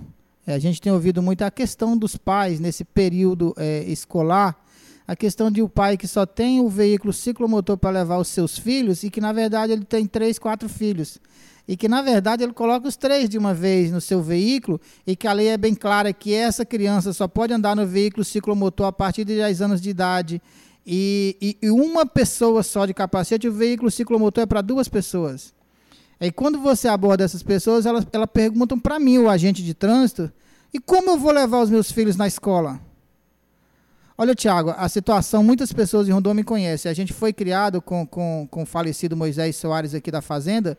[0.48, 4.56] É, a gente tem ouvido muito a questão dos pais nesse período é, escolar,
[5.08, 8.58] a questão de o pai que só tem o veículo ciclomotor para levar os seus
[8.58, 11.20] filhos e que na verdade ele tem três, quatro filhos.
[11.68, 15.16] E que na verdade ele coloca os três de uma vez no seu veículo e
[15.16, 18.86] que a lei é bem clara que essa criança só pode andar no veículo ciclomotor
[18.86, 20.42] a partir de 10 anos de idade.
[20.86, 25.55] E, e, e uma pessoa só de capacete, o veículo ciclomotor é para duas pessoas.
[26.20, 30.32] Aí quando você aborda essas pessoas, elas, elas perguntam para mim, o agente de trânsito,
[30.74, 32.80] e como eu vou levar os meus filhos na escola?
[34.18, 36.90] Olha, Tiago, a situação, muitas pessoas em Rondônia me conhecem.
[36.90, 40.78] A gente foi criado com, com, com o falecido Moisés Soares aqui da Fazenda,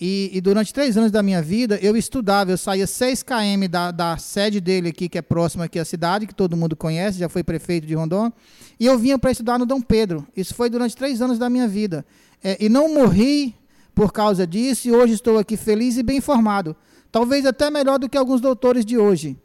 [0.00, 3.92] e, e, durante três anos da minha vida, eu estudava, eu saía 6 km da,
[3.92, 7.28] da sede dele aqui, que é próxima aqui à cidade, que todo mundo conhece, já
[7.28, 8.32] foi prefeito de Rondônia,
[8.80, 10.26] e eu vinha para estudar no Dom Pedro.
[10.36, 12.04] Isso foi durante três anos da minha vida.
[12.42, 13.54] É, e não morri
[13.94, 16.76] por causa disso e hoje estou aqui feliz e bem informado.
[17.10, 19.36] Talvez até melhor do que alguns doutores de hoje.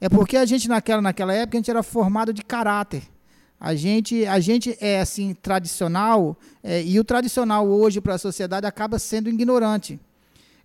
[0.00, 3.02] É porque a gente naquela, naquela época a gente era formado de caráter.
[3.58, 8.66] A gente, a gente é assim tradicional é, e o tradicional hoje para a sociedade
[8.66, 9.98] acaba sendo ignorante.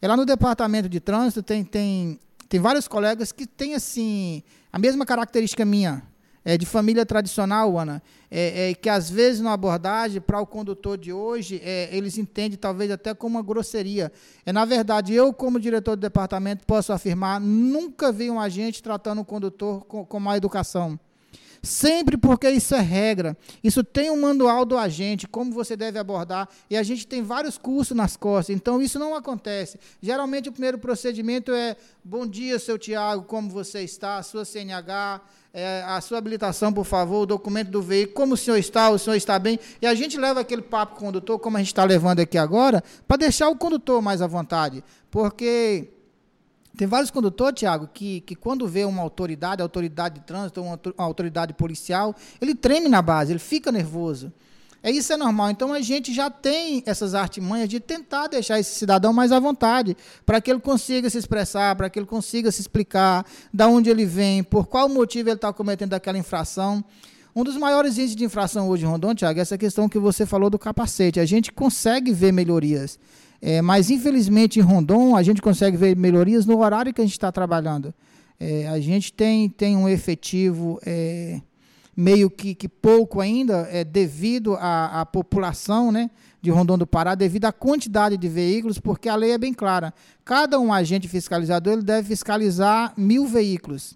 [0.01, 4.77] É lá no departamento de trânsito tem, tem, tem vários colegas que têm assim a
[4.77, 6.03] mesma característica minha
[6.43, 10.97] é, de família tradicional, Ana, é, é, que às vezes na abordagem, para o condutor
[10.97, 14.11] de hoje, é, eles entendem talvez até como uma grosseria.
[14.45, 19.21] É, na verdade, eu, como diretor do departamento, posso afirmar, nunca vi um agente tratando
[19.21, 20.99] o condutor com, com má educação.
[21.63, 23.37] Sempre porque isso é regra.
[23.63, 27.55] Isso tem um manual do agente, como você deve abordar, e a gente tem vários
[27.55, 29.79] cursos nas costas, então isso não acontece.
[30.01, 34.23] Geralmente o primeiro procedimento é: bom dia, seu Tiago, como você está?
[34.23, 35.21] Sua CNH,
[35.53, 38.97] é, a sua habilitação, por favor, o documento do veículo, como o senhor está, o
[38.97, 39.59] senhor está bem.
[39.81, 42.37] E a gente leva aquele papo com o condutor, como a gente está levando aqui
[42.37, 44.83] agora, para deixar o condutor mais à vontade.
[45.09, 45.89] Porque
[46.77, 51.53] tem vários condutores, Tiago, que, que quando vê uma autoridade, autoridade de trânsito, uma, autoridade
[51.53, 54.31] policial, ele treme na base, ele fica nervoso.
[54.83, 55.51] É isso é normal.
[55.51, 59.95] Então a gente já tem essas artimanhas de tentar deixar esse cidadão mais à vontade,
[60.25, 64.05] para que ele consiga se expressar, para que ele consiga se explicar de onde ele
[64.05, 66.83] vem, por qual motivo ele está cometendo aquela infração.
[67.35, 70.25] Um dos maiores índices de infração hoje em Rondônia, Tiago, é essa questão que você
[70.25, 71.19] falou do capacete.
[71.19, 72.99] A gente consegue ver melhorias,
[73.41, 77.13] é, mas infelizmente em Rondon a gente consegue ver melhorias no horário que a gente
[77.13, 77.93] está trabalhando.
[78.39, 80.79] É, a gente tem, tem um efetivo.
[80.83, 81.39] É,
[82.01, 86.09] meio que, que pouco ainda, é, devido à, à população né,
[86.41, 89.93] de Rondônia do Pará, devido à quantidade de veículos, porque a lei é bem clara.
[90.25, 93.95] Cada um agente fiscalizador ele deve fiscalizar mil veículos.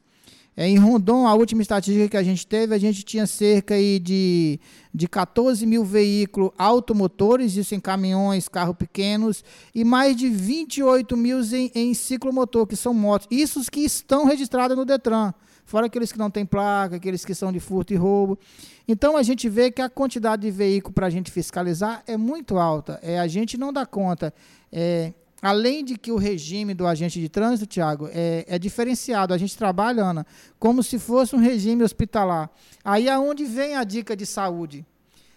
[0.56, 4.60] É, em Rondon, a última estatística que a gente teve, a gente tinha cerca de,
[4.94, 11.41] de 14 mil veículos automotores, isso em caminhões, carros pequenos, e mais de 28 mil
[11.41, 13.28] em, em ciclomotor, que são motos.
[13.32, 15.34] Isso que estão registrados no DETRAN
[15.65, 18.39] fora aqueles que não têm placa, aqueles que são de furto e roubo.
[18.88, 22.58] Então a gente vê que a quantidade de veículo para a gente fiscalizar é muito
[22.58, 22.99] alta.
[23.01, 24.34] É, a gente não dá conta.
[24.71, 29.34] É, além de que o regime do agente de trânsito, Tiago, é, é, diferenciado.
[29.34, 30.25] A gente trabalha, Ana,
[30.60, 32.49] como se fosse um regime hospitalar.
[32.84, 34.86] Aí é onde vem a dica de saúde.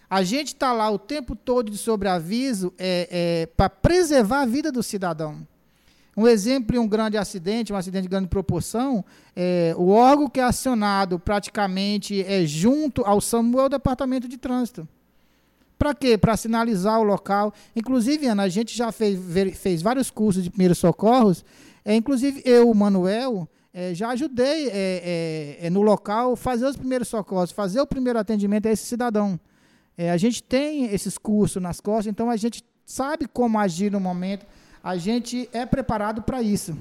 [0.09, 4.71] A gente está lá o tempo todo de sobreaviso é, é, para preservar a vida
[4.71, 5.47] do cidadão.
[6.19, 10.41] Um exemplo de um grande acidente, um acidente de grande proporção, é, o órgão que
[10.41, 14.85] é acionado praticamente é junto ao SAMU é o Departamento de Trânsito.
[15.77, 16.17] Para quê?
[16.17, 17.53] Para sinalizar o local.
[17.73, 19.17] Inclusive, Ana, a gente já fez,
[19.55, 21.45] fez vários cursos de primeiros socorros.
[21.85, 26.75] É, inclusive, eu, o Manuel, é, já ajudei é, é, é, no local fazer os
[26.75, 29.39] primeiros socorros, fazer o primeiro atendimento a esse cidadão.
[29.97, 34.01] É, a gente tem esses cursos nas costas, então a gente sabe como agir no
[34.01, 34.45] momento
[34.83, 36.77] a gente é preparado para isso.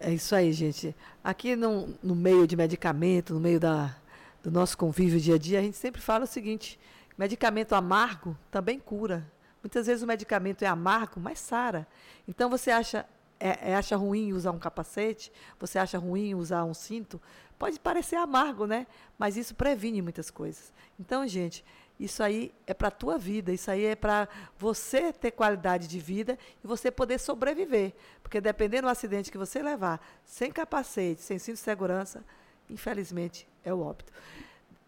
[0.00, 0.94] É isso aí, gente.
[1.22, 3.94] Aqui no, no meio de medicamento, no meio da,
[4.42, 6.78] do nosso convívio dia a dia, a gente sempre fala o seguinte:
[7.16, 9.26] medicamento amargo também cura.
[9.62, 11.86] Muitas vezes o medicamento é amargo, mas sara.
[12.28, 13.06] Então você acha
[13.40, 17.20] é, é, acha ruim usar um capacete, você acha ruim usar um cinto,
[17.58, 18.86] pode parecer amargo, né?
[19.18, 20.72] Mas isso previne muitas coisas.
[20.98, 21.64] Então, gente,
[21.98, 24.28] isso aí é para a tua vida, isso aí é para
[24.58, 27.92] você ter qualidade de vida e você poder sobreviver.
[28.22, 32.24] Porque dependendo do acidente que você levar, sem capacete, sem cinto de segurança,
[32.68, 34.12] infelizmente é o óbito.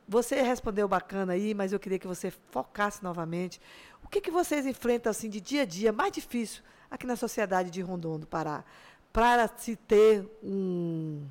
[0.09, 3.61] Você respondeu bacana aí, mas eu queria que você focasse novamente.
[4.05, 7.71] O que, que vocês enfrentam assim de dia a dia mais difícil aqui na sociedade
[7.71, 8.65] de Rondônia do Pará?
[9.13, 11.25] Para se ter um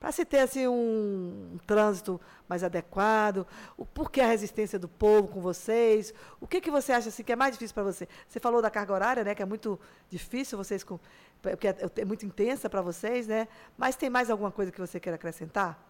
[0.00, 5.42] para se ter assim, um, trânsito mais adequado, o porquê a resistência do povo com
[5.42, 8.08] vocês, o que, que você acha assim, que é mais difícil para você?
[8.26, 10.98] Você falou da carga horária, né, que é muito difícil vocês, com,
[11.44, 13.46] é, é muito intensa para vocês, né?
[13.76, 15.89] mas tem mais alguma coisa que você queira acrescentar?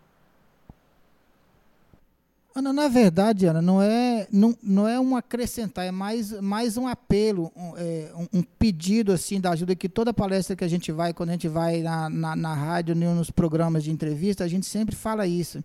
[2.52, 6.88] Ana, na verdade, Ana, não é, não, não é um acrescentar, é mais, mais um
[6.88, 11.14] apelo, um, é, um, pedido assim da ajuda que toda palestra que a gente vai,
[11.14, 14.96] quando a gente vai na, na, na rádio, nos programas de entrevista, a gente sempre
[14.96, 15.62] fala isso.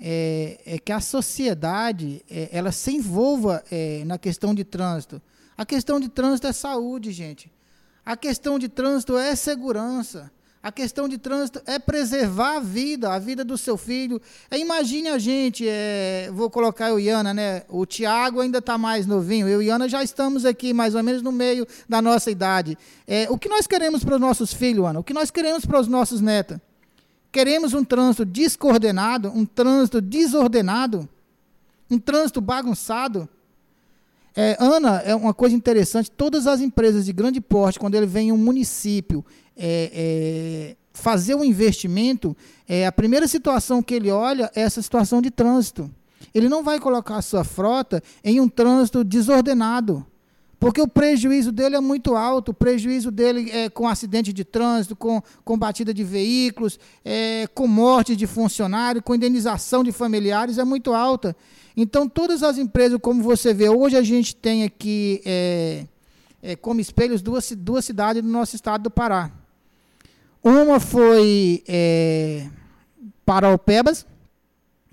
[0.00, 5.20] É, é que a sociedade é, ela se envolva é, na questão de trânsito.
[5.56, 7.52] A questão de trânsito é saúde, gente.
[8.04, 10.30] A questão de trânsito é segurança.
[10.62, 14.22] A questão de trânsito é preservar a vida, a vida do seu filho.
[14.48, 17.64] É, imagine a gente, é, vou colocar eu e Iana, né?
[17.68, 21.20] O Tiago ainda está mais novinho, eu e Iana já estamos aqui mais ou menos
[21.20, 22.78] no meio da nossa idade.
[23.08, 25.00] É, o que nós queremos para os nossos filhos, Ana?
[25.00, 26.58] O que nós queremos para os nossos netos?
[27.32, 31.08] Queremos um trânsito descoordenado, um trânsito desordenado,
[31.90, 33.28] um trânsito bagunçado.
[34.34, 38.28] É, Ana, é uma coisa interessante, todas as empresas de grande porte, quando ele vem
[38.28, 39.24] em um município
[39.56, 45.20] é, é, fazer um investimento, é, a primeira situação que ele olha é essa situação
[45.20, 45.90] de trânsito.
[46.34, 50.06] Ele não vai colocar a sua frota em um trânsito desordenado,
[50.62, 54.94] porque o prejuízo dele é muito alto, o prejuízo dele é com acidente de trânsito,
[54.94, 60.64] com, com batida de veículos, é, com morte de funcionário, com indenização de familiares é
[60.64, 61.34] muito alta.
[61.76, 65.84] Então, todas as empresas, como você vê, hoje a gente tem aqui é,
[66.40, 69.32] é, como espelhos duas, duas cidades do nosso estado do Pará.
[70.44, 72.46] Uma foi é,
[73.26, 74.06] Paraupebas,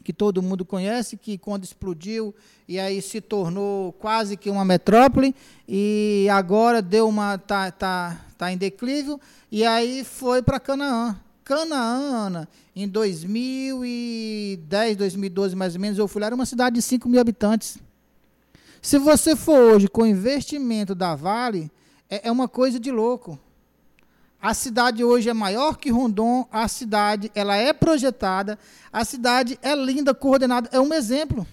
[0.09, 2.33] que todo mundo conhece, que quando explodiu
[2.67, 5.35] e aí se tornou quase que uma metrópole
[5.67, 11.15] e agora deu uma tá tá tá em declínio e aí foi para Canaã.
[11.43, 17.07] Canaã, em 2010, 2012 mais ou menos, eu fui lá, era uma cidade de 5
[17.07, 17.77] mil habitantes.
[18.81, 21.71] Se você for hoje com o investimento da Vale,
[22.09, 23.39] é, é uma coisa de louco.
[24.41, 28.57] A cidade hoje é maior que Rondon, a cidade ela é projetada,
[28.91, 31.45] a cidade é linda, coordenada, é um exemplo.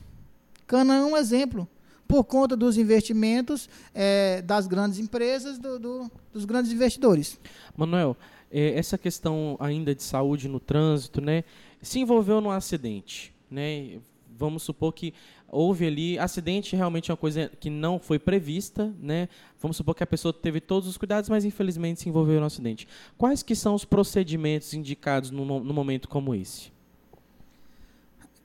[0.69, 1.69] Canaã é um exemplo,
[2.07, 7.41] por conta dos investimentos é, das grandes empresas, do, do, dos grandes investidores.
[7.77, 8.17] Manuel,
[8.53, 11.43] é, essa questão ainda de saúde no trânsito, né,
[11.83, 13.99] se envolveu num acidente, né?
[14.39, 15.15] Vamos supor que
[15.49, 19.29] houve ali acidente realmente é uma coisa que não foi prevista, né?
[19.61, 22.87] Vamos supor que a pessoa teve todos os cuidados, mas infelizmente se envolveu no acidente.
[23.17, 26.76] Quais que são os procedimentos indicados no, no momento como esse?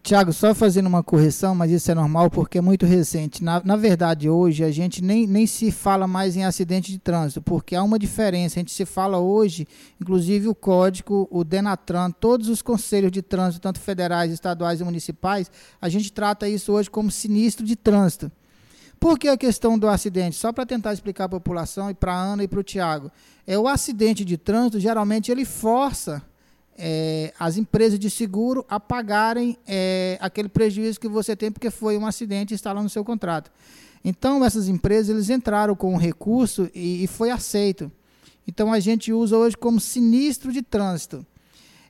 [0.03, 3.43] Tiago, só fazendo uma correção, mas isso é normal porque é muito recente.
[3.43, 7.39] Na, na verdade, hoje a gente nem, nem se fala mais em acidente de trânsito,
[7.39, 8.59] porque há uma diferença.
[8.59, 9.67] A gente se fala hoje,
[10.01, 15.51] inclusive o código, o Denatran, todos os conselhos de trânsito, tanto federais, estaduais e municipais,
[15.79, 18.31] a gente trata isso hoje como sinistro de trânsito.
[18.99, 20.35] Por que a questão do acidente?
[20.35, 23.11] Só para tentar explicar a população e para a Ana e para o Tiago.
[23.45, 26.23] É o acidente de trânsito, geralmente ele força
[26.77, 31.97] é, as empresas de seguro a pagarem é, aquele prejuízo que você tem porque foi
[31.97, 33.51] um acidente instalado no seu contrato.
[34.03, 37.91] Então, essas empresas eles entraram com o recurso e, e foi aceito.
[38.47, 41.25] Então, a gente usa hoje como sinistro de trânsito.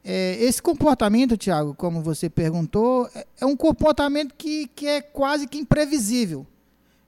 [0.04, 5.48] É, esse comportamento, Tiago, como você perguntou, é, é um comportamento que, que é quase
[5.48, 6.46] que imprevisível.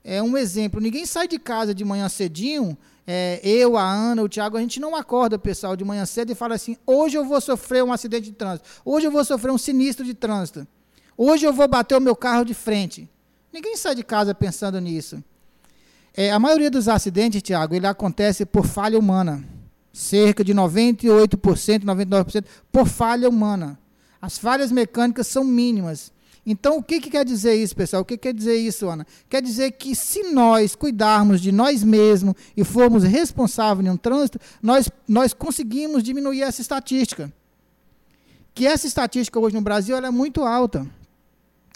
[0.02, 2.76] É um exemplo: ninguém sai de casa de manhã cedinho
[3.06, 6.34] é, eu, a Ana, o Tiago, a gente não acorda, pessoal, de manhã cedo e
[6.34, 9.58] fala assim: hoje eu vou sofrer um acidente de trânsito, hoje eu vou sofrer um
[9.58, 10.66] sinistro de trânsito,
[11.16, 13.08] hoje eu vou bater o meu carro de frente.
[13.52, 15.22] Ninguém sai de casa pensando nisso.
[16.16, 19.44] É, a maioria dos acidentes, Tiago, ele acontece por falha humana.
[19.92, 23.78] Cerca de 98%, 99% por falha humana.
[24.20, 26.12] As falhas mecânicas são mínimas.
[26.46, 28.02] Então, o que, que quer dizer isso, pessoal?
[28.02, 29.06] O que quer dizer isso, Ana?
[29.30, 34.38] Quer dizer que se nós cuidarmos de nós mesmos e formos responsáveis em um trânsito,
[34.62, 37.32] nós, nós conseguimos diminuir essa estatística.
[38.54, 40.86] Que essa estatística hoje no Brasil é muito alta.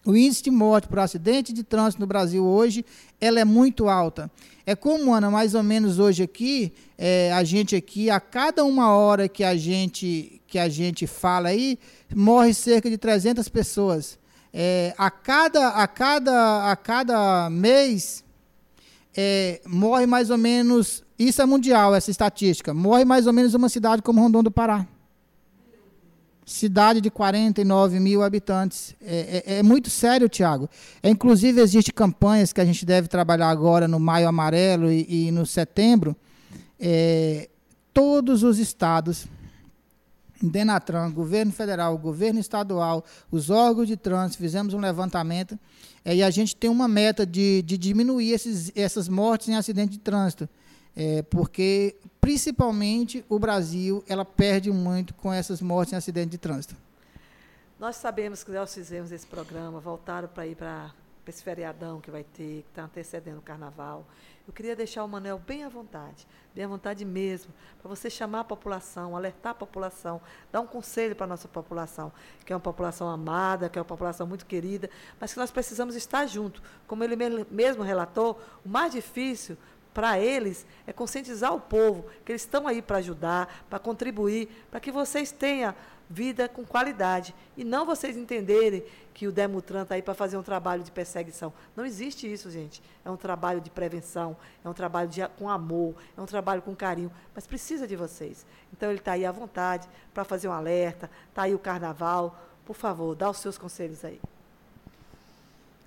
[0.04, 2.84] O índice de morte por acidente de trânsito no Brasil hoje,
[3.18, 4.30] ela é muito alta.
[4.66, 8.94] É como, Ana, mais ou menos hoje aqui, é, a gente aqui, a cada uma
[8.94, 11.78] hora que a gente, que a gente fala aí,
[12.14, 14.17] morre cerca de 300 pessoas
[14.52, 18.24] é, a, cada, a, cada, a cada mês
[19.16, 23.68] é, morre mais ou menos, isso é mundial, essa estatística, morre mais ou menos uma
[23.68, 24.86] cidade como Rondon do Pará.
[26.46, 28.94] Cidade de 49 mil habitantes.
[29.02, 30.70] É, é, é muito sério, Tiago.
[31.02, 35.30] É, inclusive, existem campanhas que a gente deve trabalhar agora no Maio Amarelo e, e
[35.30, 36.16] no setembro.
[36.80, 37.50] É,
[37.92, 39.26] todos os estados
[40.40, 45.58] Denatran, governo federal, governo estadual, os órgãos de trânsito, fizemos um levantamento
[46.04, 49.92] é, e a gente tem uma meta de, de diminuir esses, essas mortes em acidente
[49.92, 50.48] de trânsito,
[50.96, 56.76] é, porque principalmente o Brasil ela perde muito com essas mortes em acidente de trânsito.
[57.78, 60.92] Nós sabemos que nós fizemos esse programa, voltaram para ir para
[61.30, 64.06] esse feriadão que vai ter, que está antecedendo o carnaval.
[64.46, 68.40] Eu queria deixar o Manel bem à vontade, bem à vontade mesmo, para você chamar
[68.40, 70.20] a população, alertar a população,
[70.50, 72.10] dar um conselho para a nossa população,
[72.46, 74.88] que é uma população amada, que é uma população muito querida,
[75.20, 76.62] mas que nós precisamos estar junto.
[76.86, 77.16] Como ele
[77.50, 79.58] mesmo relatou, o mais difícil
[79.92, 84.80] para eles é conscientizar o povo que eles estão aí para ajudar, para contribuir, para
[84.80, 85.74] que vocês tenham
[86.08, 87.34] vida com qualidade.
[87.56, 88.82] E não vocês entenderem
[89.12, 91.52] que o Demutran está aí para fazer um trabalho de perseguição.
[91.76, 92.80] Não existe isso, gente.
[93.04, 96.74] É um trabalho de prevenção, é um trabalho de, com amor, é um trabalho com
[96.74, 98.46] carinho, mas precisa de vocês.
[98.72, 102.38] Então ele está aí à vontade para fazer um alerta, está aí o carnaval.
[102.64, 104.20] Por favor, dá os seus conselhos aí.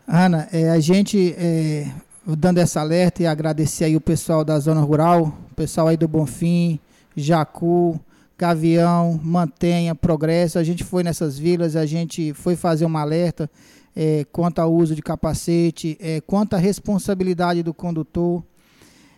[0.07, 1.89] Ana, é, a gente, é,
[2.25, 6.07] dando essa alerta e agradecer aí o pessoal da zona rural, o pessoal aí do
[6.07, 6.79] Bonfim,
[7.15, 7.99] Jacu,
[8.41, 10.57] Gavião, Mantenha, Progresso.
[10.57, 13.47] A gente foi nessas vilas, a gente foi fazer um alerta
[13.95, 18.43] é, quanto ao uso de capacete, é, quanto à responsabilidade do condutor.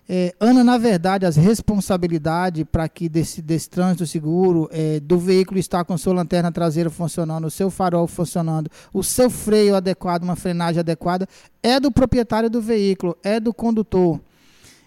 [0.09, 5.57] É, Ana, na verdade, as responsabilidades para que desse, desse trânsito seguro, é, do veículo
[5.57, 10.35] estar com sua lanterna traseira funcionando, o seu farol funcionando, o seu freio adequado, uma
[10.35, 11.25] frenagem adequada,
[11.61, 14.19] é do proprietário do veículo, é do condutor.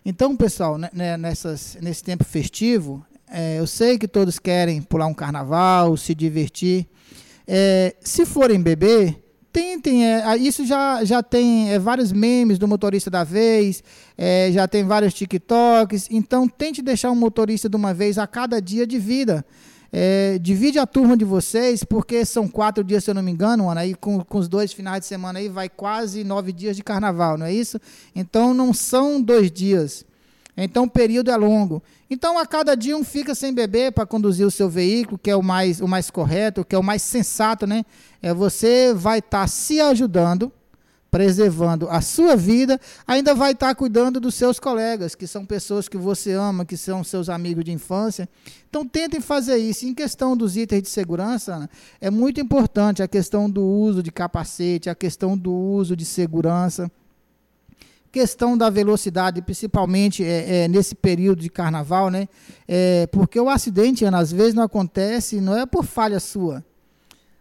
[0.05, 5.07] Então, pessoal, né, né nessas, nesse tempo festivo, é, eu sei que todos querem pular
[5.07, 6.87] um carnaval, se divertir.
[7.47, 9.23] É, se forem beber,
[9.53, 10.07] tentem.
[10.07, 13.83] É, isso já, já tem é, vários memes do motorista da vez,
[14.17, 16.09] é, já tem vários TikToks.
[16.11, 19.45] Então, tente deixar um motorista de uma vez a cada dia de vida.
[19.93, 23.71] É, divide a turma de vocês, porque são quatro dias, se eu não me engano,
[23.71, 26.83] Ana, aí com, com os dois finais de semana aí vai quase nove dias de
[26.83, 27.81] carnaval, não é isso?
[28.15, 30.05] Então não são dois dias.
[30.57, 31.83] Então o período é longo.
[32.09, 35.37] Então a cada dia um fica sem beber para conduzir o seu veículo, que é
[35.37, 37.85] o mais, o mais correto, que é o mais sensato, né?
[38.23, 40.51] É você vai estar tá se ajudando,
[41.11, 45.89] preservando a sua vida, ainda vai estar tá cuidando dos seus colegas, que são pessoas
[45.89, 48.27] que você ama, que são seus amigos de infância.
[48.69, 49.85] Então tentem fazer isso.
[49.85, 51.69] Em questão dos itens de segurança,
[52.01, 56.91] é muito importante a questão do uso de capacete, a questão do uso de segurança
[58.17, 62.27] questão da velocidade, principalmente é, é, nesse período de carnaval, né?
[62.67, 66.65] É, porque o acidente, Ana, às vezes não acontece, não é por falha sua.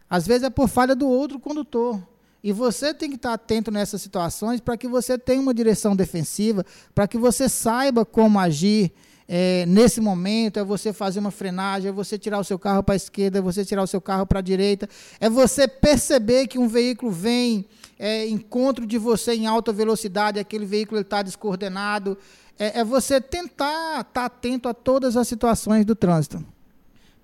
[0.08, 1.98] Às vezes é por falha do outro condutor.
[2.44, 6.62] E você tem que estar atento nessas situações para que você tenha uma direção defensiva,
[6.94, 8.92] para que você saiba como agir
[9.26, 10.58] é, nesse momento.
[10.58, 13.40] É você fazer uma frenagem, é você tirar o seu carro para a esquerda, é
[13.40, 14.86] você tirar o seu carro para a direita,
[15.18, 17.64] é você perceber que um veículo vem
[17.98, 22.16] é, encontro de você em alta velocidade, aquele veículo está descoordenado.
[22.58, 26.44] É, é, você tentar estar tá atento a todas as situações do trânsito.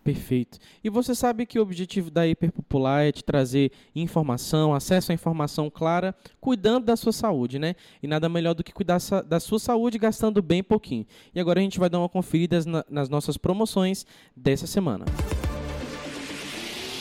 [0.04, 0.58] Perfeito.
[0.82, 5.70] E você sabe que o objetivo da Hiperpopular é te trazer informação, acesso à informação
[5.70, 7.76] clara, cuidando da sua saúde, né?
[8.02, 11.06] E nada melhor do que cuidar da sua saúde gastando bem pouquinho.
[11.32, 12.58] E agora a gente vai dar uma conferida
[12.90, 14.04] nas nossas promoções
[14.36, 15.04] dessa semana.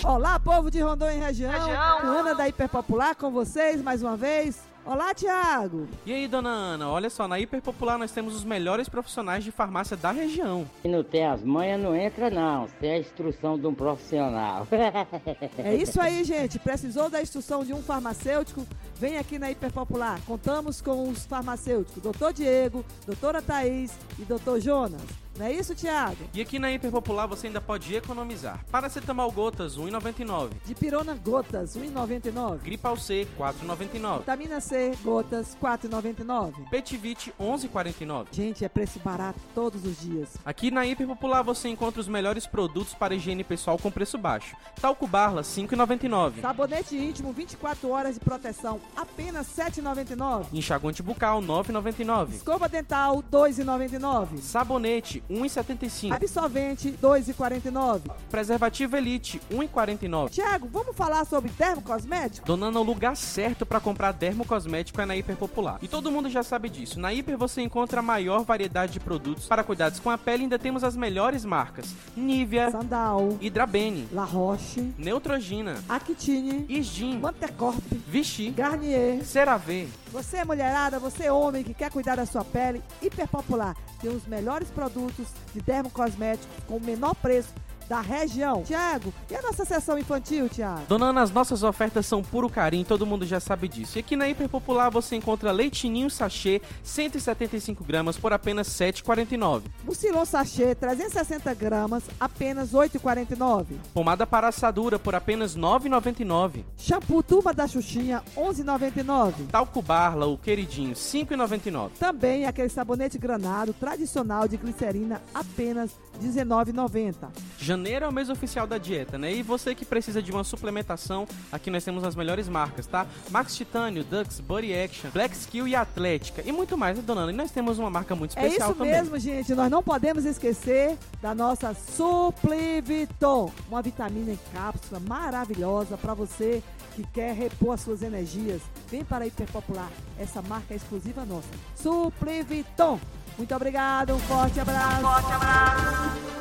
[0.04, 1.52] Olá, povo de Rondônia e região.
[1.52, 2.00] região.
[2.02, 4.60] Ana da Hiperpopular com vocês mais uma vez.
[4.84, 5.88] Olá, Tiago!
[6.08, 6.90] E aí, dona Ana?
[6.90, 10.68] Olha só, na Hiperpopular nós temos os melhores profissionais de farmácia da região.
[10.82, 12.68] Se não tem as manhas, não entra não.
[12.80, 14.66] Tem a instrução de um profissional.
[15.64, 16.58] é isso aí, gente.
[16.58, 18.66] Precisou da instrução de um farmacêutico?
[18.96, 20.20] Vem aqui na Hiperpopular.
[20.26, 22.34] Contamos com os farmacêuticos Dr.
[22.34, 25.02] Diego, doutora Thaís e doutor Jonas.
[25.42, 26.18] Não é isso, Thiago?
[26.36, 28.64] E aqui na Hiper Popular você ainda pode economizar.
[28.70, 30.52] Paracetamol gotas, 1,99.
[30.68, 32.60] Dipirona gotas, 1,99.
[32.60, 34.20] Gripal C, 4,99.
[34.20, 36.70] Vitamina C, gotas, 4,99.
[36.70, 38.28] Petivite, 11,49.
[38.32, 40.38] Gente, é preço barato todos os dias.
[40.46, 44.56] Aqui na Hiper Popular você encontra os melhores produtos para higiene pessoal com preço baixo.
[44.80, 46.40] Talco Barla, 5,99.
[46.40, 50.50] Sabonete íntimo, 24 horas de proteção, apenas 7,99.
[50.54, 52.30] Enxaguante bucal, 9,99.
[52.36, 54.38] Escova dental, 2,99.
[54.38, 56.14] Sabonete 1,75.
[56.14, 58.02] Absorvente, 2,49.
[58.30, 60.30] Preservativo Elite, 1,49.
[60.30, 62.46] Tiago, vamos falar sobre dermocosmético?
[62.46, 65.80] Donando o lugar certo para comprar dermocosmético é na Hiper Popular.
[65.82, 67.00] E todo mundo já sabe disso.
[67.00, 70.60] Na Hiper você encontra a maior variedade de produtos para cuidados com a pele ainda
[70.60, 71.96] temos as melhores marcas.
[72.16, 79.88] Nivea, Sandal, Hidrabene, La Roche, Neutrogena, Actine, Isgin, Mantecorp, Vichy, Garnier, CeraVe.
[80.12, 84.70] Você mulherada, você homem que quer cuidar da sua pele, Hiper Popular tem os melhores
[84.70, 85.21] produtos
[85.54, 87.54] de dermocosméticos com o menor preço
[87.92, 88.64] da região.
[88.64, 90.84] Tiago, e a nossa sessão infantil, Tiago?
[90.88, 93.98] Dona Ana, as nossas ofertas são puro carinho, todo mundo já sabe disso.
[93.98, 99.64] E aqui na Hiper Popular você encontra leitinho sachê 175 gramas por apenas R$ 7,49.
[99.84, 103.66] Mucilon sachê 360 gramas, apenas R$ 8,49.
[103.94, 106.64] Pomada para assadura por apenas R$ 9,99.
[106.78, 109.48] Shampoo Turma da Xuxinha 11,99.
[109.52, 111.90] Talco Barla, o queridinho, R$ 5,99.
[112.00, 118.68] Também aquele sabonete granado tradicional de glicerina, apenas R$ 19,90 janeiro é o mês oficial
[118.68, 119.34] da dieta, né?
[119.34, 123.08] E você que precisa de uma suplementação, aqui nós temos as melhores marcas, tá?
[123.32, 126.44] Max Titânio, Dux, Body Action, Black Skill e Atlética.
[126.46, 127.32] E muito mais, né, dona Ana?
[127.32, 128.94] E nós temos uma marca muito especial também.
[128.94, 129.56] É isso mesmo, gente.
[129.56, 136.62] Nós não podemos esquecer da nossa Supliviton, uma vitamina em cápsula maravilhosa para você
[136.96, 138.62] que quer repor as suas energias.
[138.92, 139.90] Vem para a Hiperpopular.
[140.20, 141.50] Essa marca é exclusiva nossa.
[141.76, 143.00] Supliviton.
[143.38, 145.00] Muito obrigado, um forte abraço.
[145.00, 146.41] Um forte abraço.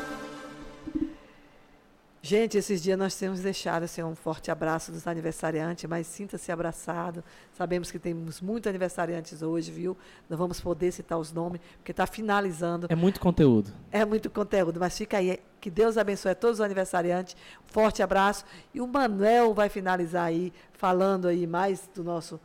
[2.30, 7.24] Gente, esses dias nós temos deixado assim, um forte abraço dos aniversariantes, mas sinta-se abraçado.
[7.58, 9.96] Sabemos que temos muitos aniversariantes hoje, viu?
[10.28, 12.86] Não vamos poder citar os nomes, porque está finalizando.
[12.88, 13.72] É muito conteúdo.
[13.90, 15.40] É muito conteúdo, mas fica aí.
[15.60, 17.34] Que Deus abençoe a todos os aniversariantes.
[17.66, 18.44] Forte abraço.
[18.72, 22.38] E o Manuel vai finalizar aí, falando aí mais do nosso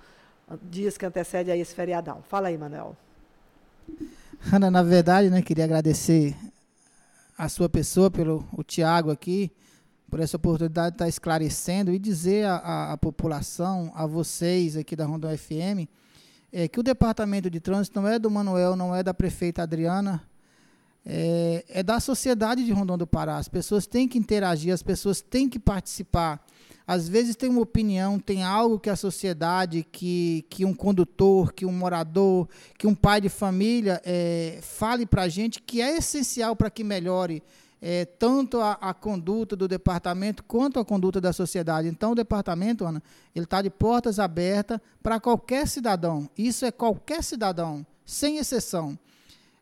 [0.63, 2.23] dias que antecede aí esse feriadão.
[2.27, 2.97] Fala aí, Manuel.
[4.51, 6.35] Ana, na verdade, né, queria agradecer
[7.37, 9.51] a sua pessoa, pelo o Tiago aqui,
[10.09, 15.35] por essa oportunidade de estar esclarecendo e dizer à, população, a vocês aqui da Rondon
[15.35, 15.89] FM,
[16.51, 20.23] é, que o departamento de trânsito não é do Manuel, não é da prefeita Adriana,
[21.05, 23.37] é, é da sociedade de Rondon do Pará.
[23.37, 26.43] As pessoas têm que interagir, as pessoas têm que participar.
[26.87, 31.65] Às vezes tem uma opinião, tem algo que a sociedade, que, que um condutor, que
[31.65, 32.47] um morador,
[32.77, 36.83] que um pai de família é, fale para a gente que é essencial para que
[36.83, 37.41] melhore
[37.81, 41.87] é, tanto a, a, conduta do departamento quanto a conduta da sociedade.
[41.87, 43.01] Então, o departamento, Ana,
[43.35, 46.29] ele está de portas abertas para qualquer cidadão.
[46.37, 48.97] Isso é qualquer cidadão, sem exceção.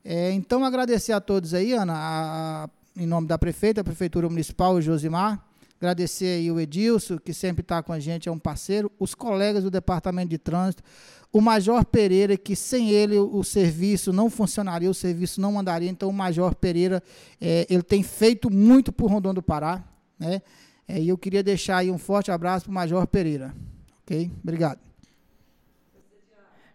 [0.05, 4.30] É, então, agradecer a todos aí, Ana, a, a, em nome da prefeita, a Prefeitura
[4.30, 5.43] Municipal, Josimar.
[5.84, 8.89] Agradecer aí o Edilson, que sempre está com a gente, é um parceiro.
[8.97, 10.81] Os colegas do Departamento de Trânsito.
[11.29, 15.89] O Major Pereira, que sem ele o serviço não funcionaria, o serviço não andaria.
[15.89, 17.03] Então, o Major Pereira,
[17.41, 19.84] é, ele tem feito muito por Rondônia do Pará.
[20.17, 20.41] Né?
[20.88, 23.53] É, e eu queria deixar aí um forte abraço para o Major Pereira.
[24.03, 24.31] Ok?
[24.41, 24.92] Obrigado.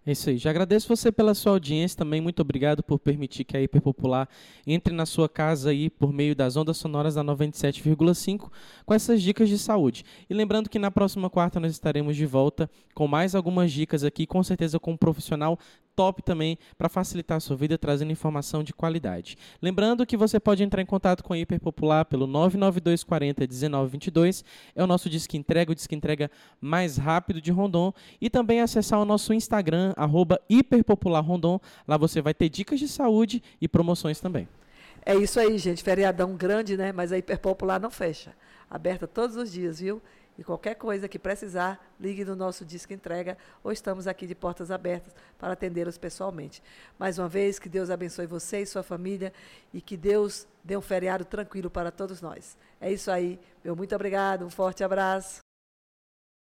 [0.08, 0.38] É isso aí.
[0.38, 2.18] Já agradeço você pela sua audiência também.
[2.18, 4.26] Muito obrigado por permitir que a Hiperpopular
[4.66, 8.50] entre na sua casa aí por meio das ondas sonoras da 97,5
[8.86, 10.06] com essas dicas de saúde.
[10.30, 14.26] E lembrando que na próxima quarta nós estaremos de volta com mais algumas dicas aqui,
[14.26, 15.58] com certeza com um profissional
[15.98, 19.36] top também para facilitar a sua vida, trazendo informação de qualidade.
[19.60, 24.44] Lembrando que você pode entrar em contato com a Hiperpopular pelo 99240 1922,
[24.76, 26.30] é o nosso disque entrega, o disque entrega
[26.60, 32.32] mais rápido de Rondon, e também acessar o nosso Instagram, arroba hiperpopularrondon, lá você vai
[32.32, 34.46] ter dicas de saúde e promoções também.
[35.04, 38.32] É isso aí, gente, feriadão grande, né, mas a Hiperpopular não fecha,
[38.70, 40.00] aberta todos os dias, viu?
[40.38, 44.70] E qualquer coisa que precisar, ligue no nosso Disque Entrega ou estamos aqui de portas
[44.70, 46.62] abertas para atendê-los pessoalmente.
[46.96, 49.32] Mais uma vez, que Deus abençoe você e sua família
[49.74, 52.56] e que Deus dê um feriado tranquilo para todos nós.
[52.80, 53.40] É isso aí.
[53.64, 55.47] Meu muito obrigado, um forte abraço.